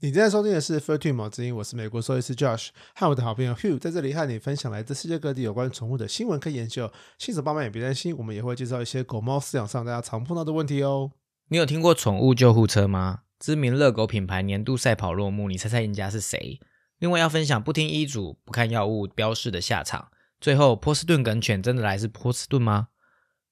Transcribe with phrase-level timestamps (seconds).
[0.00, 6.92] 你正在收听的是《Fur t w n 毛之音》，我是美国兽医师 Josh，和我的好朋友 Hugh 在这里和你分享来自世界各地有关宠物的新闻跟研究。
[7.16, 11.12] 新手爸妈也别担心，我们也会介绍一些狗猫饲养上大家常碰到的问题哦。
[11.48, 13.20] 你有听过宠物救护车吗？
[13.38, 16.60] 知名热狗品牌年度赛跑落幕，你猜猜赢家是谁？
[16.98, 20.08] 另外要分享不听医嘱、不看药物标示的下场。
[20.38, 22.88] 最后，波士顿梗犬真的来自波士顿吗？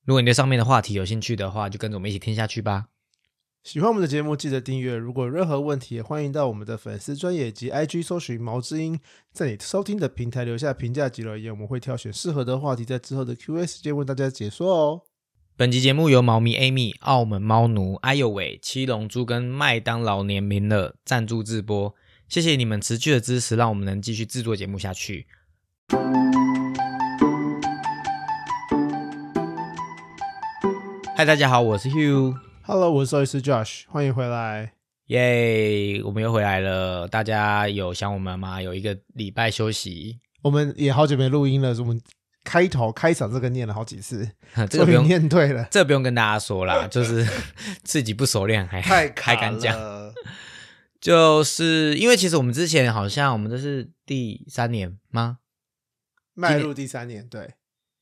[0.05, 2.89] 如果你对上面的话题有兴趣的话，就跟着我们一起听下去吧。
[3.65, 4.95] 喜欢我们的节目，记得订阅。
[4.95, 9.01] 如果任何问题，也欢迎到我们的粉丝专业及 IG 搜寻毛之音，
[9.33, 15.01] 在你收听的平台留下评价及留言，我们会挑选适合的话题，在之后的 Q&A 时间为大家解说哦。
[15.57, 21.95] 本集节目由猫咪 Amy、澳门猫奴、哎呦喂、七龙珠跟麦当劳联名了赞助直播，
[22.29, 25.27] 谢谢你们持续的支持，让我们能继续制作节目下去。
[31.17, 32.35] 嗨，大家好，我是 Hugh。
[32.67, 34.73] Hello，我是兽医师 Josh，欢迎回来。
[35.09, 37.07] 耶我们又回来了。
[37.07, 38.63] 大家有想我们吗？
[38.63, 42.01] 有一个礼拜休息，我们也好久没录音了，我们
[42.43, 44.27] 开头开场这个念了好几次，
[44.71, 47.29] 这个不用，念对了，这个不用跟大家说啦， 就是
[47.85, 49.79] 自己不熟练还还敢讲，
[50.99, 55.41] 就是因为其实我们之前好像我们这是第三年吗？
[56.33, 57.57] 迈入第三年，对，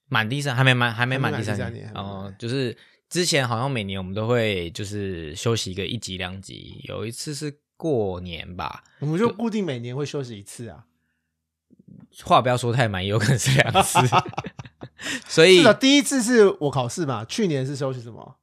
[0.08, 2.76] 满第三还没满，还没满还没第三满第三年哦，就是
[3.12, 10.86] 之前好像每年我们都会就是休息一个一集两集，有一次是过年吧，我们就固定每年会休息一次啊。
[12.22, 13.98] 话不要说太满，也有可能是两次，
[15.28, 18.36] 所以是的，第一次是我考试嘛，去年是休息什么？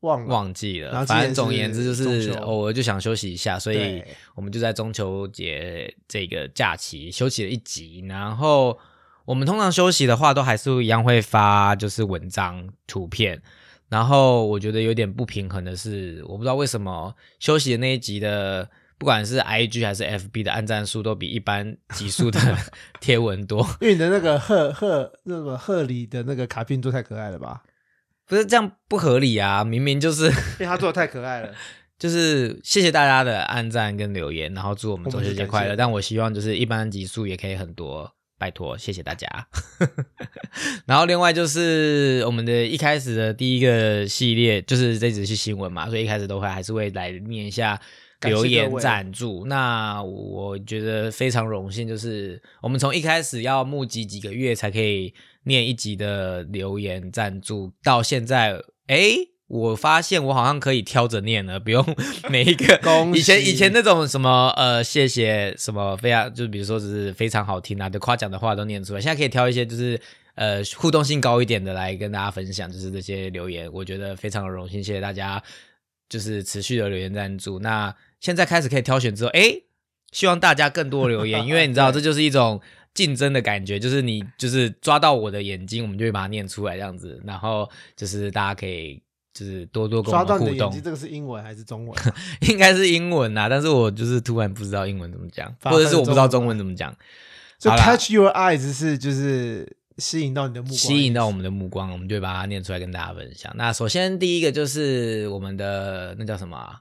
[0.00, 0.26] 忘了。
[0.26, 1.06] 忘记了。
[1.06, 8.04] 反正总而言之就是偶尔就想休息一下，所以我们就在中秋节这个假期休息了一集。
[8.06, 8.78] 然后
[9.24, 13.42] 我们通常休息的话，都还是一样会发就是文章、图片。
[13.92, 22.40] 然后我觉得有点不平衡的是，我不知道为什么休息的那一集的，不管是 IG 还是 FB 的按赞数，都比一般集数的
[23.02, 23.60] 贴文多。
[23.82, 27.62] 因为你的那个贺贺那什么贺礼的那个卡片做太可爱了吧？
[28.26, 29.62] 不是这样不合理啊！
[29.62, 31.52] 明明就是因为他做的太可爱了。
[31.98, 35.70] 就是谢谢大家的按赞跟留言，然后祝我们中秋节快乐。
[35.70, 38.10] 谢但我希望就是一般集数也可以很多，
[38.42, 39.28] 拜托，谢谢大家。
[40.84, 47.80] 然后另外就是我们的一开始的第一个系列就是这只是新闻嘛，所以一开始都会还是会来念一下
[48.22, 49.44] 留言赞助。
[49.46, 55.14] 那我觉得非常荣幸，就是我们从一开始要募集几个月才可以
[55.44, 61.84] 念一集的留言赞助，到现在，诶，我发现我好像可以挑着念了，不用
[62.30, 62.80] 每一个
[63.14, 70.00] 以前以前那种什么呃谢谢什么非常就比如说只是非常好听啊的夸奖的话都念出来，现在可以挑一些就是
[70.36, 75.42] 呃互动性高一点的来跟大家分享，就是这些留言，我觉得非常的荣幸，谢谢大家
[76.08, 77.58] 就是持续的留言赞助。
[77.58, 79.64] 那现在开始可以挑选之后，诶，
[80.12, 82.60] 希望大家更多留言，因为你知道 这就是一种。
[82.94, 89.00] 竞争的感觉，就是你就是抓到我的眼睛，我们就会把它念出来这样子，然后就是大家可以
[89.32, 92.14] 就是多多跟我抓到们互动你的眼睛，，这个是英文还是中文啊？
[92.48, 96.94] 应该是英文呐，但是我就是突然不知道英文怎么讲，或者是我不知道中文怎么讲，
[97.58, 103.52] 就 catch your eyes 是就是吸引到你的目光，吸引到我们的目光，我们就会把它念出来跟大家分享。
[103.56, 106.80] 那首先第一个就是我们的那叫什么啊？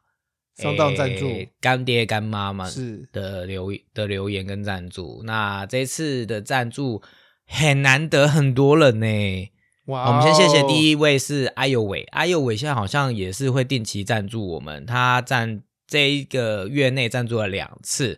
[0.58, 5.22] 上当赞助诶干爹干妈们是的留的留言跟赞助。
[5.24, 7.02] 那这次的赞助
[7.48, 9.52] 很难得，很多人呢。
[10.00, 18.18] 我们先谢谢，第一位是阿尤伟，阿尤伟现在好像也是会定期赞助我们，他赞这一个月内赞助了两次。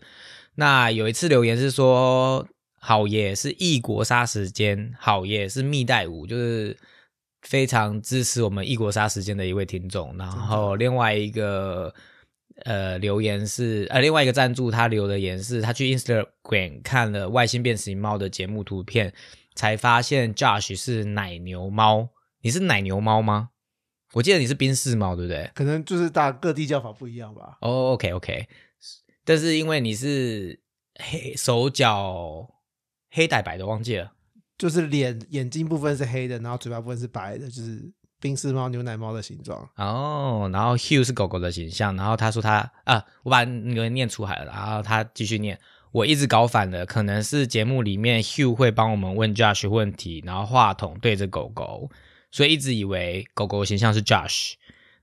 [0.56, 2.48] 那有一次留言是说，
[2.80, 6.78] 好耶是异国杀时间，好耶是蜜袋鼯，就是
[7.42, 10.16] 非常支持我们异国杀时间的一位听众。
[10.18, 11.92] 然后另外一个
[12.66, 19.12] 呃留言是呃另外一个赞助他留的言是，他去 Instagram 看了外星变形猫的节目图片。
[19.56, 22.09] 才发现 Josh 是奶牛猫。
[22.41, 23.50] 你是奶牛猫吗？
[24.14, 25.50] 我记得你是宾士猫，对不对？
[25.56, 27.58] 可能就是大各地叫法不一样吧。
[27.62, 28.47] 哦、o k OK，
[29.25, 30.62] 但是因为你是
[31.00, 32.48] 黑手脚
[33.10, 34.12] 黑带白的，忘记了。
[34.56, 39.68] 就是脸眼睛部分是黑的，然后嘴巴部分是白的，就是冰室猫、牛奶猫的形状。
[39.78, 45.60] 哦，然后 Hugh 是狗狗的形象，然后他说他啊，我把那个念出来了，然后他继续念。
[45.94, 51.90] 我一直搞反了，可能是节目里面 Hugh 会帮我们问 Josh 问题，然后话筒对着狗狗，
[52.31, 54.54] 所以一直以为狗狗形象是 Josh。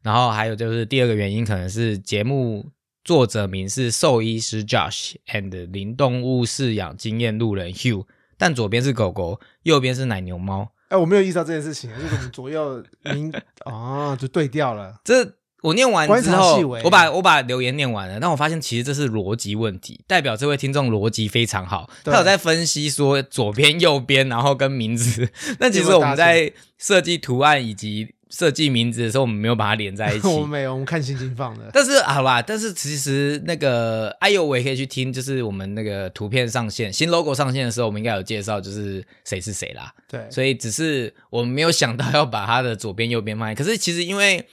[0.02, 2.66] 然后还有就是第二个原因，可能是节目
[3.04, 8.06] 作者名是兽医师 Josh and 零动物饲养经验路人 Hugh，
[8.36, 10.72] 但左边是狗狗，右边是奶牛猫。
[10.88, 13.32] 哎，我没有意识到这件事情，就是我们左右名
[13.64, 15.00] 啊就对调了。
[15.04, 25.28] 这我念完之后我把我把留言念完了，但我发现其实这是逻辑问题，代表这位听众逻辑非常好，他有在分析说左边、右边，然后跟名字。
[25.60, 30.28] 那其实我们在设计图案以及设计名字的时候，我们没有把它连在一起。
[30.28, 31.68] 我们没有，我们看心情放的。
[31.72, 39.92] 但是好吧，但是其实那个哎呦，我也可以去听，就是我们那个图片上线新 logo 上线的时候，我们应该有介绍，就是谁是谁啦。
[40.08, 43.52] 对，所以只是我们没有想到要把它的左边、右边放。
[43.54, 44.46] 可是其实因为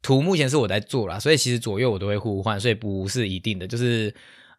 [0.00, 3.66] 图目前是我在做啦，所以其实左右我都会互换，所以不是一定的。
[3.66, 4.14] 就是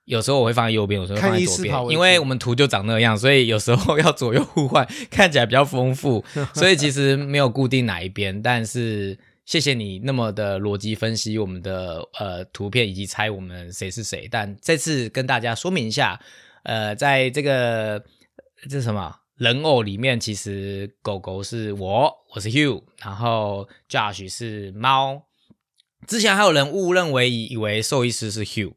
[0.05, 6.23] 有时候我会放在右边，有时候放在左边因为我们图就长那样，所以有时候要左右互换，看起来比较丰富。
[6.53, 14.27] 所以其实没有固定哪一边，但是谢谢你那么的逻辑分析我们的呃图片以及猜我们谁是谁。
[14.29, 16.19] 但这次跟大家说明一下，
[16.63, 18.03] 呃，在这个
[18.63, 25.23] 这是什么人偶里面，其实狗狗是我，我是 Hugh，然后 Josh 是猫。
[26.09, 28.73] 之前还有人误认为以为兽医师是 Hugh，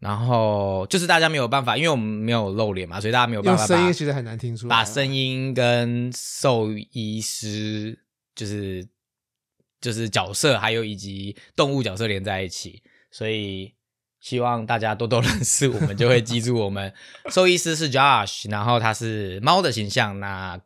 [0.00, 4.70] 然后就是大家没有办法，因为我们没有露脸嘛，所以大家没有办法把声音其实很难听出来。
[4.70, 7.98] 把声音跟兽医师
[8.34, 8.88] 就是
[9.78, 13.74] 就是角色，还有以及动物角色连在一起，所以
[14.20, 16.90] 希望大家多多认识我们，就会记住我们
[17.30, 20.58] 兽医师是 Josh，然后他是猫的形象，那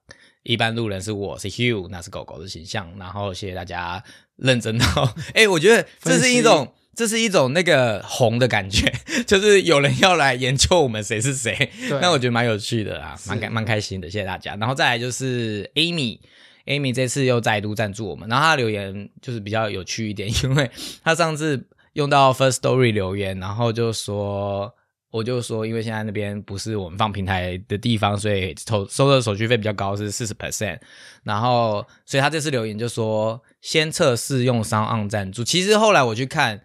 [0.44, 4.02] 一般路人是我是 Hugh，那是狗狗的形象，然后谢谢大家
[4.38, 6.73] 认真到，哎、我觉得这是一种。
[6.99, 8.93] 这是一种那个红的感觉，
[9.25, 11.55] 就是有人要来研究我们谁是谁，
[11.88, 14.56] 对那我觉得蛮有趣的啦，是蛮开蛮开心的，谢谢大家。
[14.56, 20.69] 然后再来就是 Amy，Amy 这次又再度赞助我们，然后她留言就是比较有趣一点， 因为
[21.05, 24.75] 她上次用到 First Story 留言，然后就说。
[25.10, 30.78] 我就说，因为现在那边不是我们放平台的地方，所以收收的手续费比较高，是四十 percent。
[31.22, 35.43] 然后，所以他这次留言就说，先测试用商岸赞助。
[35.43, 36.60] 其实后来我去看，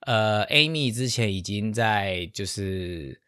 [0.00, 3.20] 呃，Amy 之前已经在就是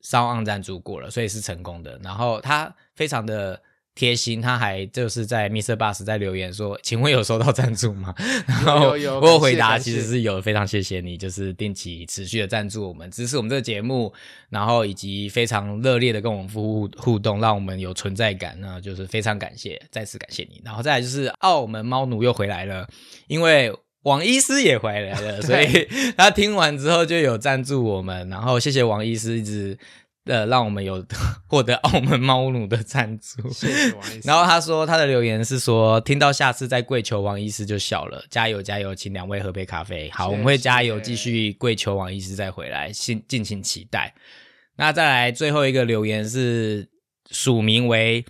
[0.00, 2.00] 商岸赞助过了，所以是成功的。
[2.02, 3.62] 然后他非常的
[3.94, 5.76] 贴心，他还就是在 Mr.
[5.76, 8.14] Bus 在留言说：“请问有收到赞助吗？”
[8.48, 14.12] 然后我有回答，其实是有，非常谢谢你，就是定期持续的赞助我们，支持我们这个节目，
[14.48, 20.60] 然后以及非常热烈的跟我们互互动，让我们有存在感，那就是非常感谢，再次感谢你。
[20.64, 22.88] 然后再来就是澳门猫奴又回来了，
[23.26, 23.72] 因为。
[24.04, 29.78] 王医师也回来了，所以 他听完之后就有赞助我们，然后谢谢王医师一直
[30.24, 31.04] 呃让我们有
[31.48, 33.48] 获得澳门猫奴的赞助。
[33.50, 34.22] 谢谢王医师。
[34.28, 40.10] 然后他说他的留言是说，听到下次再跪求王医师就笑了，加油加油，请两位喝杯咖啡。
[40.10, 44.14] 好，谢谢我们会加油，继续跪求王医师再回来，敬敬请期待。
[44.76, 46.88] 那再来最后一个留言是
[47.30, 48.24] 署名为，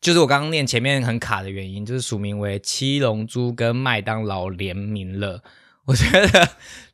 [0.00, 5.42] 就是我刚刚念前面很卡的原因，就是署名为七龙珠跟麦当劳联名了。
[5.86, 6.48] 我觉得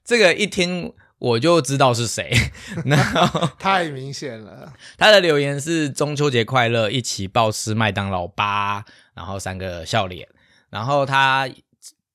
[0.05, 2.32] 这个一听我就知道是谁，
[2.84, 8.84] 然后太明显了，他的留言是中秋节快乐，一起暴吃麦当劳吧，
[9.14, 10.26] 然后三个笑脸。
[10.70, 11.49] 然后他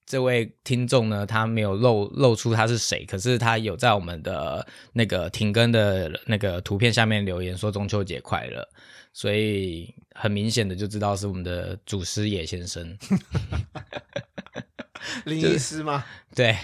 [0.07, 8.67] 这位听众呢，他没有露露出他是谁，可是他有在我们的那个停更的那个图片下面留言说中秋节快乐，
[9.13, 12.97] 所以很明显的就知道是我们的祖师爷先生。
[15.25, 16.03] 林医师吗？
[16.33, 16.57] 对，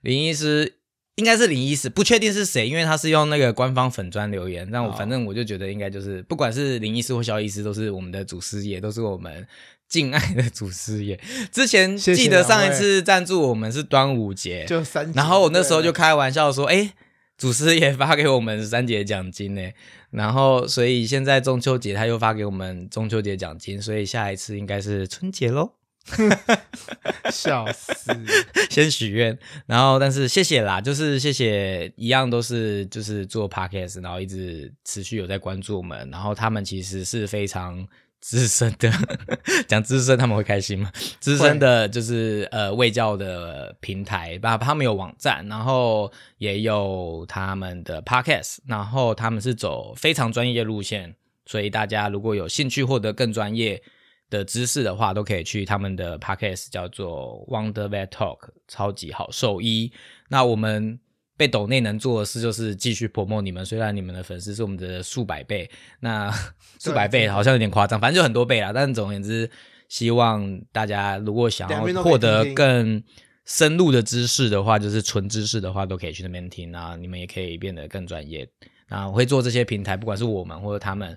[0.00, 0.78] 林医师
[1.16, 4.68] 应该是林医师，不确定是谁，因为他是用那个官方粉砖留言。
[4.72, 9.46] 但我哦反正我就觉得应该就是，不管是林医师或肖医师，都是我们的祖师爷，都是我们
[9.88, 11.18] 敬爱的祖师爷。
[11.52, 15.12] 之前记得上一次赞助我们是端午节，就三。
[15.12, 16.92] 然后我那时候就对开玩笑说，哎。
[17.38, 19.60] 祖师爷发给我们三节奖金呢，
[20.08, 25.72] 然后所以现在中秋节他又发给我们中秋节奖金，所以下一次应该是春节喽。
[27.32, 28.12] 笑死，
[28.70, 29.36] 先许愿，
[29.66, 37.86] 然后但是谢谢啦，就是谢谢一样都是就是做 podcast，然后一直持续有在关注我们，然后他们其实是非常
[38.20, 38.90] 资深的，
[39.66, 40.92] 讲资深他们会开心吗？
[41.18, 51.14] 资深的就是呃卫教的平台，吧，他们有网站，然后也有他们的 podcast，然后他们是走非常专业路线，
[51.46, 53.82] 所以大家如果有兴趣获得更专业。
[54.30, 59.92] 的知识的话，都可以去他们的 podcast 叫做 Wonder Vet Talk，超级好兽医。
[60.28, 60.98] 那我们
[61.36, 66.32] 被抖内能做的事就是继续 promote 你们，虽然你们的粉丝是我们的数百倍，那
[66.80, 68.72] 数百倍好像有点夸张，反正就很多倍啦。
[68.72, 69.48] 但总而言之，
[69.88, 73.02] 希望大家如果想要获得更
[73.44, 76.96] 深入的知识的话，就是纯知识的话，都可以去那边听啊。
[76.96, 78.48] 你们也可以变得更专业。
[78.88, 81.16] 那我会做这些平台，不管是我们或者他们，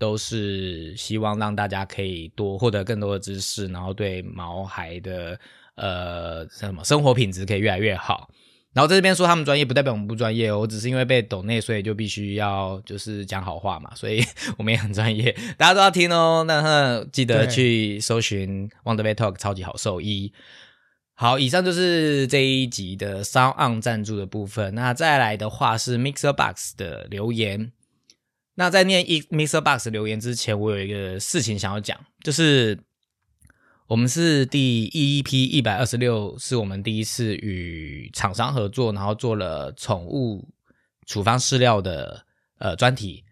[0.00, 5.38] 都是希望让大家可以多获得更多的知识，然后对毛孩的
[5.74, 8.30] 呃什么生活品质可以越来越好。
[8.72, 10.60] 然后在这边说他们专业，不代表我们不专业哦。
[10.60, 13.92] 我只是因为被抖内，所以就必须要就是讲好话嘛。
[13.94, 14.24] 所以
[14.56, 16.44] 我们也很专业，大家都要听哦。
[16.48, 20.32] 那记得去搜寻 Wonder Talk 超级好兽医。
[21.14, 24.74] 好，以上就是这一集的 Sound On 赞助的部分。
[24.74, 27.72] 那再来的话是 Mixer Box 的留言。
[28.60, 29.62] 那在念一 Mr.
[29.62, 32.78] Box 留言之前，我有一个事情想要讲，就是。
[33.86, 40.48] 我们是第一批一百二十六，是我们第一次与厂商合作，然后做了宠物
[41.06, 42.24] 处方饲料的
[42.58, 43.24] 呃专题。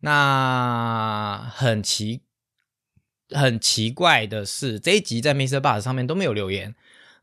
[0.00, 2.22] 那很奇
[3.28, 5.60] 很奇怪的是，这一集在 Mr.
[5.60, 6.74] Bus 上面都没有留言。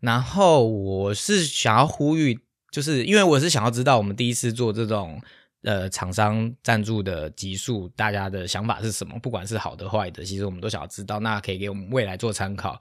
[0.02, 2.38] 然后我是想要呼吁，
[2.70, 5.20] 就是因为我是想要知道我们第一次做这种。
[5.64, 9.18] 呃，厂商赞助的集数，大家的想法是什么？
[9.20, 12.80] 不管是好的坏的，其实我们都想要知道，那可以给我们未来做参考。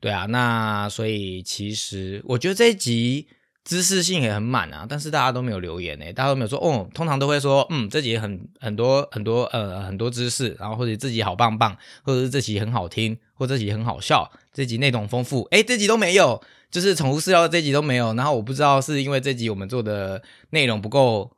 [0.00, 3.26] 对啊，那所以其实我觉得这一集
[3.62, 21.30] 知识性也很满啊，但是大家都没有留言呢，大家都没有说哦，通常都会说，嗯，这集很很多很多呃很多知识，然后或者这集好棒棒，或者是这集很好听，或者这集很好笑，这集内容丰富，哎，这集都没有，就是宠物饲料这集都没有，然后我不知道是因为这集我们做的内容不够。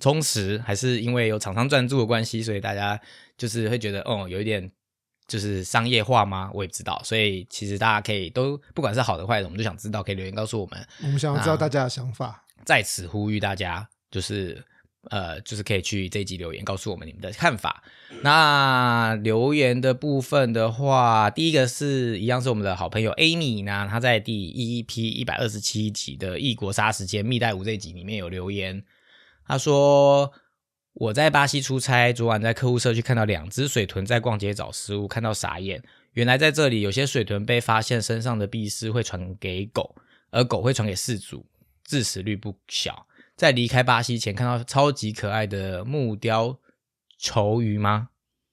[0.00, 3.00] 充实还是因为有厂商赞助的关系，所以大家
[3.38, 4.70] 就是会觉得哦，有一点
[5.26, 6.50] 就是商业化吗？
[6.52, 7.00] 我也不知道。
[7.04, 10.86] 所以其实大家可以都不管是好的坏的，我们就想知道，可以留言告诉我们。
[11.02, 14.62] 我们想要知道大家的想法，在此呼吁大家，就是
[15.10, 17.82] 呃，就是可以去这一集留言告诉我们你们的看法。
[18.22, 28.82] 那留言的部分的话，第一个是一样是我们的好朋友 Amy 呢，他在第一批一百二十七集的异国杀时间密袋五这集里面有留言。
[29.46, 30.32] 他说
[30.94, 35.82] ：“我在巴西出差，昨晚在客户社区看到两只水豚在逛街找食物，看到傻眼。
[36.12, 39.96] 原来在这里，有些水豚被发现身上的壁虱会传给狗，
[40.30, 41.44] 而狗会传给饲主，
[41.84, 43.06] 致死率不小。
[43.36, 46.58] 在离开巴西前，看到超级可爱的木雕
[47.18, 48.10] 球鱼吗？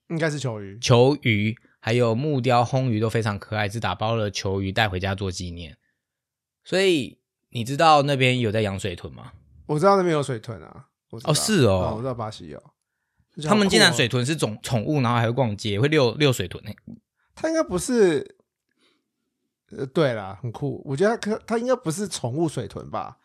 [0.10, 5.78] 应该是球鱼，球鱼还有木雕烘鱼都非常可爱，只打包了球鱼带回家做纪念。
[6.64, 7.20] 所以
[7.50, 9.34] 你知道那边有在养水豚吗？”
[9.68, 10.88] 我知道那边有水豚啊，
[11.24, 12.62] 哦是哦，我知道巴西有，
[13.44, 16.72] 他们竟然水豚是种宠物，然后还会逛街，会遛遛水豚呢。
[17.36, 18.36] 他应该不是，
[19.78, 20.82] 呃，对了，很酷。
[20.86, 23.18] 我觉得他他应该不是宠物水豚吧？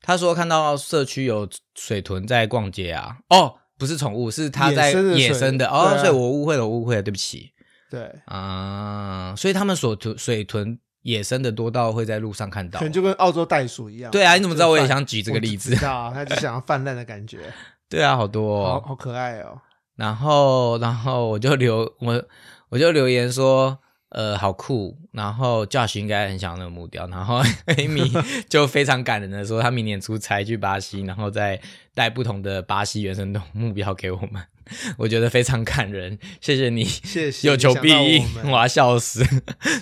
[0.00, 7.52] 他说看到社区有水豚在逛街啊，哦，不是宠物，是他在野生的哦，所以我误会了，误会了，对不起。
[7.90, 10.78] 对啊，所以他们所豚水豚。
[11.06, 14.10] 野生的多到会在路上看到，可能就跟澳洲袋鼠一样。
[14.10, 14.68] 对啊，你怎么知道？
[14.68, 15.72] 我也想举这个例子。
[15.72, 17.38] 知道，他就想要泛滥的感觉。
[17.88, 19.60] 对啊，好多，好好可爱哦。
[19.94, 22.24] 然后，然后我就留我
[22.70, 24.98] 我就留言说，呃，好酷。
[25.12, 27.06] 然后 Josh 应该很想那个木雕。
[27.06, 27.40] 然后
[27.78, 28.10] Amy
[28.50, 31.60] 就非常感人的说，他明年出差去巴西，然后再
[31.94, 34.42] 带不同的巴西原生动物目标给我们。
[34.98, 39.24] 我觉得非常感人，谢谢你，谢谢，有求必应，我要笑死，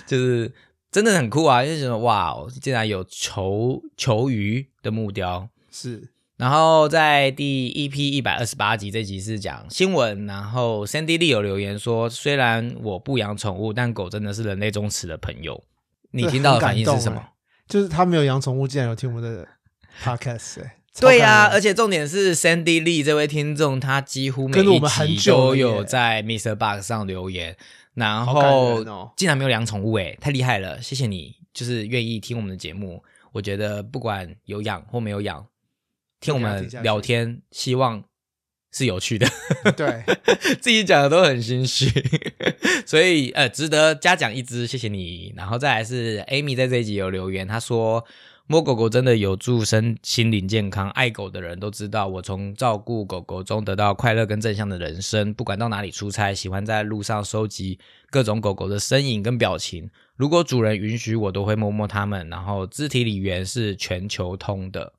[0.05, 0.53] 就是。
[0.95, 1.61] 真的很酷啊！
[1.61, 6.07] 就是觉得哇，竟然有球球鱼的木雕是。
[6.37, 15.61] 然后在第一批一百二十八集这集是讲新闻，然后 Sandy Lee 有留言说，虽然我不养宠物，但狗真的是人类忠实的朋友。
[16.11, 17.21] 你听到的反应是什么？
[17.67, 19.45] 就是他没有养宠物，竟然有听我们的
[20.01, 20.61] podcast。
[21.01, 26.55] 对呀，而且重点是 Sandy Lee 这位听众，他几乎每一集都有在 Mr.
[26.55, 27.57] Box 上留言。
[27.95, 28.83] 然后
[29.17, 30.79] 竟然没有养宠物诶，太厉害了！
[30.81, 33.03] 谢谢你，就是愿意听我们的节目。
[33.31, 35.47] 我觉得不管有养或没有养，
[36.19, 38.03] 听我们聊天，希望
[38.71, 39.27] 是有趣的。
[39.75, 40.03] 对，
[40.61, 41.89] 自己讲的都很心虚，
[42.85, 45.33] 所以呃，值得嘉奖一只，谢谢你。
[45.35, 48.05] 然后再来是 Amy 在这一集有留言，他说。
[48.47, 55.33] 摸狗狗真的有助身心灵健康，爱狗的人都知道，我从照顾狗狗中得到快乐跟正向的人生。
[55.33, 57.79] 不管到哪里出差，喜欢在路上收集
[58.11, 59.89] 各种狗狗的身影跟表情。
[60.15, 62.29] 如果主人允许，我都会摸摸它们。
[62.29, 64.93] 然后肢体语言是全球通的。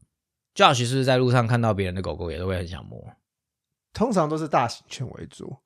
[0.56, 3.00] Josh 是不是在路上看到别人的狗狗，也都会很想摸？
[3.92, 5.56] 通常都是大型犬为主。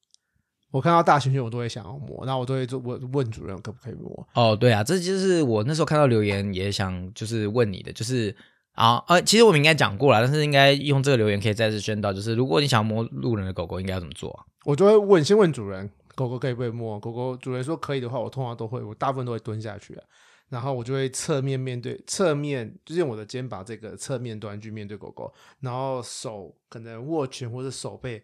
[0.71, 4.29] 我看到大熊熊，我都会想要摸，那我都会做问问主任可不可以摸。
[4.35, 8.35] 哦，对啊，这就是我那时候看到留言也想就是问你的，就是
[8.75, 14.47] 啊呃，其实我们应该讲过了，但是应该用这个留言可以再次宣导，就是如果你想摸路人的狗狗，应该要怎么做？
[14.65, 17.00] 我就会问，先问主人，狗狗可以不可以摸？
[17.00, 20.05] 狗狗主人说可以的话，我通常都会，我大部分都会蹲下去，啊
[20.50, 28.23] 然后我就会侧面面对侧面，就是用我的肩膀这个侧面端去面对狗狗，然后手可能握拳或者手背。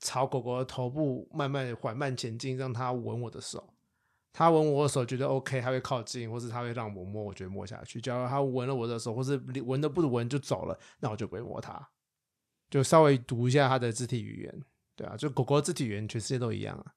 [0.00, 3.72] 朝狗狗的头部慢慢缓慢前进，让它闻我的手，
[4.32, 8.00] 它闻我的手觉得 OK，它会靠近，或是它会让我摸，我觉得摸下去。
[8.00, 11.86] 假如它闻了我的手，或是闻都不闻就走了，那我就不会摸它。
[12.70, 14.62] 就稍微读一下它的肢体语言，
[14.96, 16.94] 对啊，就狗狗的肢体语言全世界都一样啊，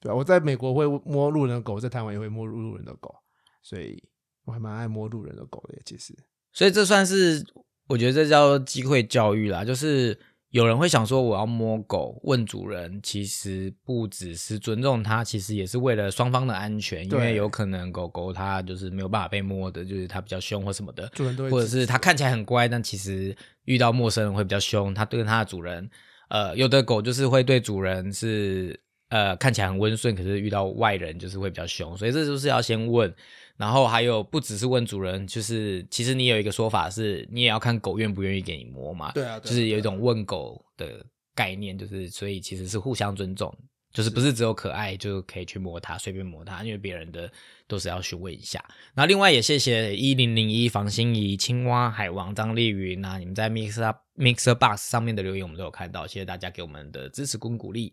[0.00, 3.14] 对啊，我在美国会摸路人的狗，在台湾也会摸路人的狗，
[3.62, 4.02] 所以
[4.44, 5.78] 我还蛮爱摸路人的狗的。
[5.84, 6.18] 其实，
[6.52, 7.46] 所以这算是
[7.86, 10.18] 我觉得这叫机会教育啦，就是。
[10.50, 25.88] 有人会想说，我要摸狗，问主人，其实不只是尊重它，其实也是为了双方的安全，因为有可能狗狗它就是没有办法被摸的，就是它比较凶或什么的，主人都会，或者是它看起来很乖，但其实遇到陌生人会比较凶，它对它的主人，
[26.28, 28.80] 呃，有的狗就是会对主人是
[29.10, 33.14] 呃看起来很温顺，可是遇到外人就是会比较凶，所以这就是要先问。
[33.60, 39.12] 然后还有不只是问主人，就是其实你有一个说法是，你也要看狗愿不愿意给你摸嘛。
[39.12, 43.54] 对啊，就是有一种问狗的概念，就是所以其实是互相尊重，
[43.92, 47.30] 就是不是只有可爱就可以去摸它，随便摸它，因为别人的
[47.68, 48.64] 都是要询问一下。
[48.94, 57.92] 那另外也谢谢一零零一房心怡、青蛙、海王、张丽云啊，你们在 Mixer Mixer Box 上面的留言我们都有看到，谢谢大家给我们的支持跟鼓励。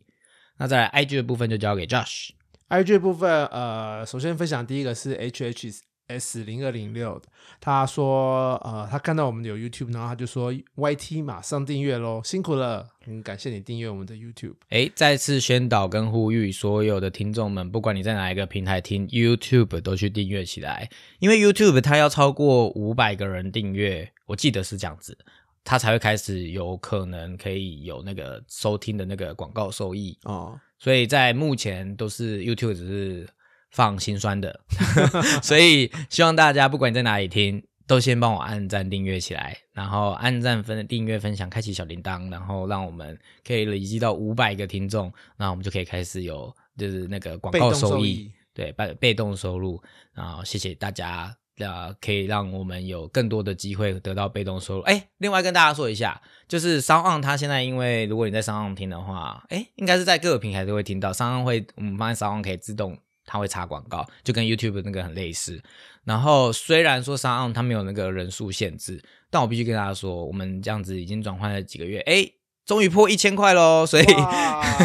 [0.58, 2.30] 那在 IG 的部分就交给 Josh。
[2.70, 7.30] I G 部分，呃，首先分享第一个是 H H S 零二零六的，
[7.62, 14.56] 他说，呃，他看到我们有 YouTube，然后他就说 Y T 马上订阅喽，辛苦了，很感谢你订阅我们的 YouTube。
[14.70, 25.18] 哎，再次宣导跟呼吁所有的听众们，不管你在哪一个平台听 YouTube，都去订阅起来，因为 YouTube 它要超过五百个人订阅，我记得是这样子，
[25.64, 30.60] 它才会开始有可能可以有那个收听的那个广告收益哦。
[30.80, 33.30] 所以在目前都是 YouTube 只是
[33.72, 34.60] 放心酸的，
[35.44, 49.82] 所以希望大家不管你在哪里听，都先帮我按赞订阅起来，然后按赞分订阅分享，开启小铃铛，然后让我们可以累积到五百个听众，那我们就可以开始有就是那个广告收益，对，被被动收入，
[50.14, 51.36] 然后谢谢大家。
[51.60, 54.82] 呃，可以让我们有更多的机会得到被动收入。
[54.82, 61.12] 哎，另外跟大家说一下，就是商岸它现在因为如果你在商岸听的话，哎，应该是在各个平台都会听到。
[61.12, 65.62] 商岸会，我们发现商岸可以自动，它会插广告，就跟 YouTube 那个很类似。
[66.06, 72.30] 然后虽然说商岸它没有那个人数限制，但我必须跟大家说，我们这样子已经转换了几个月，哎，
[72.66, 73.86] 终于破一千块喽！
[73.86, 74.06] 所以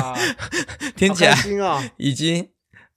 [0.96, 1.36] 听起来
[1.96, 2.51] 已经。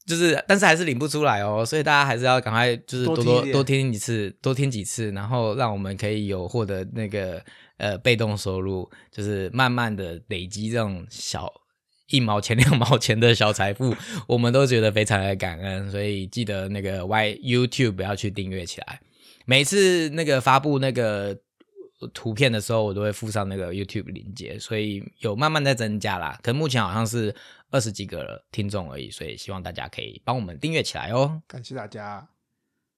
[0.06, 7.44] 就是，但是还是领不出来哦，所以大家还是要赶快，就是多多多听几次，多听几次，然后让我们可以有获得那个
[7.78, 11.52] 呃被动收入，就是慢慢的累积这种小
[12.10, 13.96] 一毛钱、 两毛钱的小财富，
[14.28, 15.90] 我们都觉得非常的感恩。
[15.90, 19.02] 所以记得那个 Y YouTube 要去订阅起来，
[19.46, 21.36] 每次那个发布那个
[22.14, 26.40] 图片的时候，我都会附上那个 YouTube 链接，所以有慢慢在增加啦。
[26.44, 27.34] 可目前好像是。
[27.72, 32.28] 二十几个听众而已，所以希望大家可以帮我们订阅起来哦，感谢大家。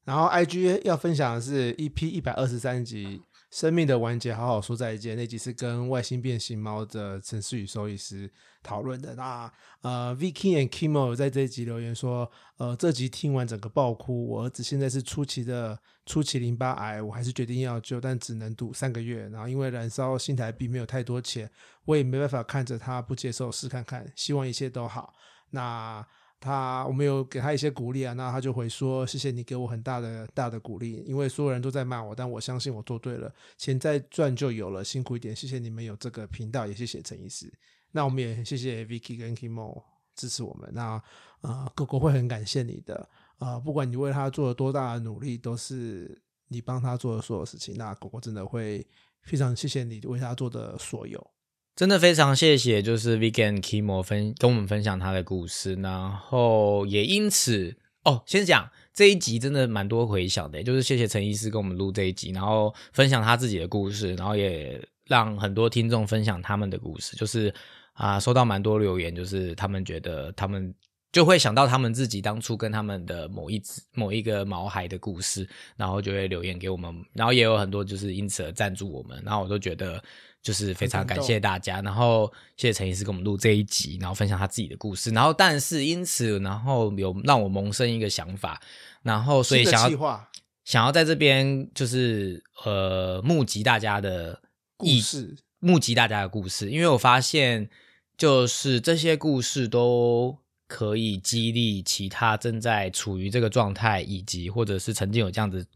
[0.03, 3.21] 然后 I G 要分享的是 E P 一百二十三集。
[3.49, 5.15] 生命的完结，好好说再见。
[5.15, 8.29] 那集是跟外星变形猫的陈思宇兽医师
[8.67, 9.15] 讨论的。
[9.15, 9.51] 那
[9.81, 14.27] 呃，Vicky and Kimo 在这一集留言说，呃，这集听完整个爆哭。
[14.27, 19.29] 我儿子现在是初期的初期淋巴癌，我还是决定要救，但只能赌三个月。
[19.29, 21.49] 然后因为燃烧新台币没有太多钱，
[21.85, 25.13] 我也没办法看着他不接受，试看看，希望一切都好。
[25.51, 26.05] 那。
[26.39, 37.51] 他我们有给他一些鼓励啊，那他就会说谢谢你给我很大的大的鼓励，因为所有人都在骂我，但我相信我做对了，钱再赚就有了，辛苦一点，谢谢你们有这个频道，也谢谢陈医师。
[37.91, 39.83] 那我们也谢谢 Vicky 跟 Kimo
[40.15, 41.01] 支持我们，那
[41.41, 48.85] 啊狗狗会很感谢你的啊，不管你为他做了多大的努力，都是你帮他做的所有事情，那狗狗真的会
[49.21, 51.31] 非常谢谢你为他做的所有。
[51.75, 67.53] 真的非常谢谢，就是 Vicky 跟 Kimo 分跟我们分享他的故事，然后也因此哦，先讲这一集真的蛮多回响的，就是谢谢陈医师跟我们录这一集，然后分享他自己的故事，然后也让很多听众分享他们的故事，就是
[67.93, 70.73] 啊，收到蛮多留言，就是他们觉得他们
[71.11, 80.03] 就会想到他们自己当初跟他们的某一只某一个毛孩的故事，然后就会留言给我们，然后也有很多就是因此而赞助我们，然后我都觉得。
[80.43, 88.61] 就是非常感谢大家，然后谢谢陈医师跟我们录这一集，然后分享他自己的故事，然后但是因此，然后有让我萌生一个想法，
[89.01, 90.29] 然后所以想要
[90.63, 94.39] 想要在这边就是呃募集大家的
[94.77, 97.69] 故事，募集大家的故事，因为我发现
[98.15, 100.37] 就是这些故事都
[100.67, 105.67] 可以激励其他正在处于这个状态，以及或者是曾经有这样子。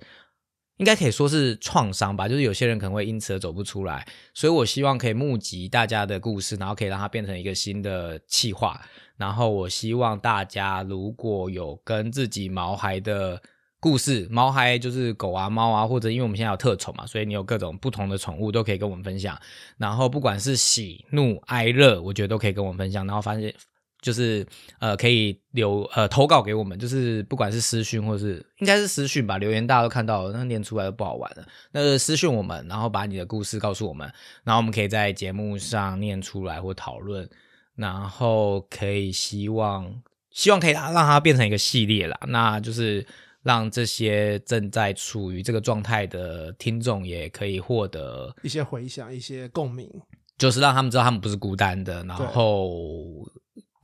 [0.78, 8.82] 应该可以说是创伤吧，就是有些人可能会因此而走不出来，所以我希望可以募集大家的故事，然后可以让它变成一个新的企划。
[9.16, 13.40] 然后我希望大家如果有跟自己毛孩的
[13.82, 19.38] 故事，猫孩就是狗啊、猫啊，或者因为我们现在有特宠嘛，所以你有各种不同的宠物都可以跟我们分享。
[19.78, 23.06] 然后不管是喜怒哀乐，我觉得都可以跟我们分享。
[23.06, 23.54] 然后发现。
[24.02, 24.44] 就是
[24.80, 31.46] 呃，可以留呃投稿给我们，就是不管是私讯或是应该是私讯吧，留言大家都看到了，那念出来都不好玩了。
[31.72, 34.12] 那私讯我们，然后把你的故事告诉我们，
[34.44, 37.30] 然后我们可以在节目上念出来或讨论，
[37.76, 43.06] 然后可以希望希望可以让它变成一个系列啦，那就是
[43.44, 49.90] 让这些正在处于这个状态的听众也可以获得一些回响、一些共鸣，
[50.38, 53.28] 就是让他们知道他们不是孤单的，然后。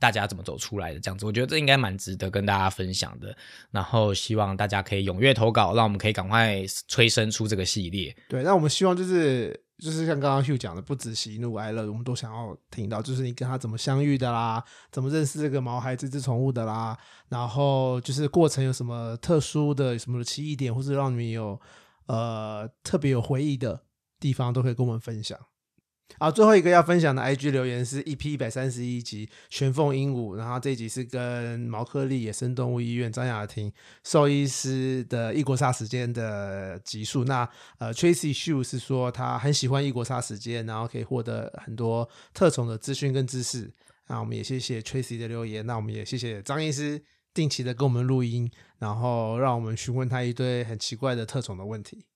[0.00, 1.00] 大家怎么走出来的？
[1.00, 3.36] 这样子，我觉得这应该蛮值得跟大家分享的。
[3.72, 8.16] 然后希望大家可以踊跃投稿，让我们可以赶快催生出这个系列。
[8.28, 21.60] 对，那我们希望就是就是像刚刚 Hugh 讲的，不止喜怒哀乐，我们都想要听到，就是你跟他怎么相遇的啦，怎么认识这个毛孩这只宠物的啦，然后就是过程有什么特殊的、什么的奇异点，或者让你们有
[22.06, 23.84] 呃特别有回忆的
[24.18, 25.38] 地方，都可以跟我们分享。
[26.18, 37.22] 好，最后一个要分享的 IG 留言是 EP 一百三十一集玄凤鹦鹉，然后这一集是跟毛克利野生动物医院张雅婷兽医师的异国杀时间的集数。
[37.22, 43.72] 那呃，Tracy Shu 是说他很喜欢异国杀时间，然后可以获得很多特宠的资讯跟知识。
[44.08, 47.00] 那我们也谢谢 Tracy 的留言，那我们也谢谢张医师
[47.32, 52.06] 定期的跟我们录音，然后让我们询问他一堆很奇怪的特宠的问题。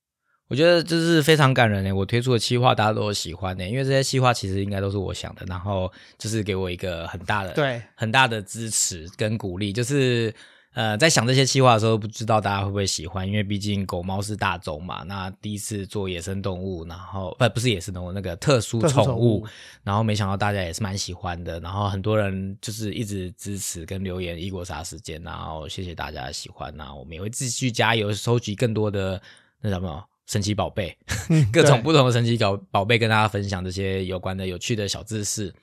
[0.48, 1.94] 我觉得这是非常感人的。
[1.94, 9.72] 我推出的企划大家都喜欢的，因为这些企划其实应该都是我想的，然后就是给我一个很大的、对很大的支持跟鼓励。
[9.72, 10.34] 就是
[10.74, 15.02] 呃，在想这些企划的时候，不知道大家会不会喜欢，因为毕竟狗猫是大众嘛。
[15.04, 19.46] 那第一次做野生动物，然后不不是野生动物，那个特殊宠物，
[19.82, 21.58] 然后没想到大家也是蛮喜欢的。
[21.60, 26.74] 然后很多人就是一直支持跟留言异国啥时间，然后谢谢大家的喜欢。
[26.76, 29.20] 那我们也会继续加油，收集更多的
[29.60, 30.04] 那什么。
[30.26, 30.96] 神奇宝贝，
[31.52, 35.54] 各种不同的神奇宝宝贝，跟大家分享这些有关的有趣的小知识。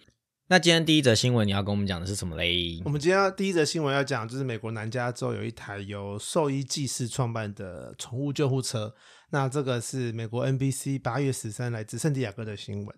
[0.51, 2.81] 那今天第一则新闻你要跟我们讲的是什么嘞？
[2.83, 8.95] 我们今天第一则新闻要讲，就是美国南加州有一台由兽医技师创办的宠物救护车。
[9.29, 12.95] 那这个是美国 NBC 八月十三来自圣地亚哥的新闻。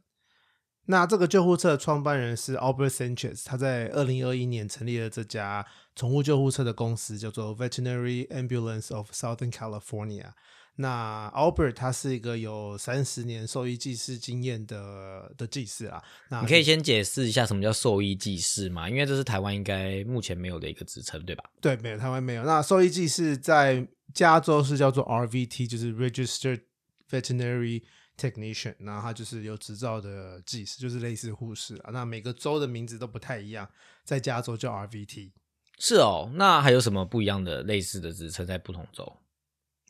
[0.86, 10.32] 那这个救护车创办人是 Albert Sanchez，他在二零二一年成立了这家宠物救护车的公司，叫做 Veterinary Ambulance of Southern California。
[10.76, 16.02] 那 Albert 他是一个有三十年兽医技师经验的的技师啊。
[16.30, 18.90] 那你可以先解释一下什么叫兽医技师嘛？
[18.90, 21.44] 因为这是台湾应该目前没有的一个职称，对吧？
[21.60, 22.44] 对，没有台湾没有。
[22.44, 26.62] 那兽医技师在加州是叫做 RVT，就是 Registered
[27.10, 27.84] Veterinary
[28.18, 31.92] Technician，然后他就是有执照的技师，就是类似护士啊。
[31.92, 33.70] 那每个州的名字都不太一样，
[34.04, 35.32] 在加州叫 RVT。
[35.78, 39.18] 是哦，那还有什么不一样的类似的职称在不同州？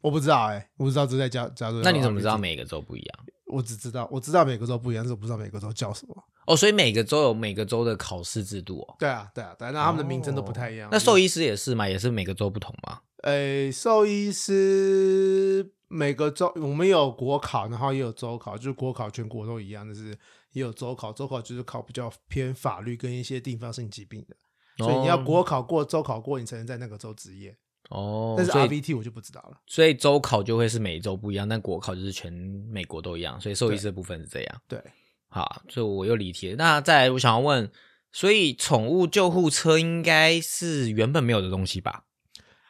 [0.02, 1.82] 我不知道哎，我不知道这在加加州。
[1.84, 3.20] 那你怎么知道每个州不一样？
[3.46, 6.16] 我只知道我知道每个州不一样，但是我不知道每个州叫什么。
[6.48, 8.96] 哦，所以每个州有每个州的考试制度哦。
[8.98, 10.90] 对啊，对啊，对，那他们的名称都不太一样。
[10.92, 11.88] 那兽医师也是嘛？
[11.88, 13.02] 也是每个州不同吗？
[13.24, 20.18] 诶，兽医师每个州我们有国考，然后也有州考，就是国考全国都一样，但是
[20.54, 21.14] 也有州考。
[21.14, 24.36] 州考就是考比较偏法律跟一些地方性疾病的，
[24.84, 27.56] 所以你要国考过、州考过，你才能在那个州执业。
[27.92, 29.62] 哦，但是 RVT 我就不知道了。
[29.68, 33.40] 所以周考就会是每周不一样，但国考就是全美国都一样。
[33.40, 34.62] 所以兽医师部分是这样。
[34.68, 34.82] 对，
[35.28, 36.56] 好，所以我又离题了。
[36.56, 37.70] 那再来，我想要问，
[38.12, 42.06] 所以宠物救护车应该是原本没有的东西吧？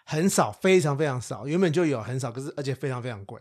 [0.03, 3.39] 很少，非常非常少，原本就有很少，可是而且非常非常贵。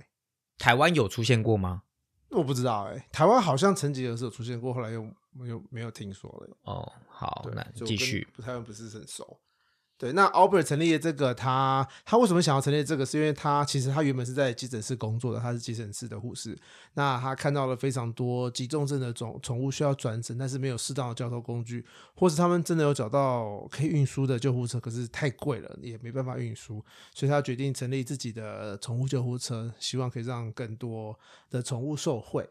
[0.59, 1.83] 台湾有出现过吗？
[2.29, 6.57] 我不知道哎，台湾好像曾几何时有出现过，后来又没有没有听说了。
[6.63, 8.29] 哦，好，那继续。
[8.41, 9.41] 台湾不是很熟。
[10.01, 13.05] 对，那 Albert 成立的这个，他他为什么想要成立这个？
[13.05, 16.59] 是因为他其实他原本是在急诊室工作的，他是急诊室的护士。
[16.95, 21.85] 那他看到了非常多急重症的宠宠物需要转诊，但是没有适当的交通工具，
[22.15, 26.83] 或是他们真的有找到可以运输的救护车，可是太贵了，也没办法运输，
[27.15, 32.49] 所以他决定成立自己的宠物救护车，希望可以让更多的宠物受惠。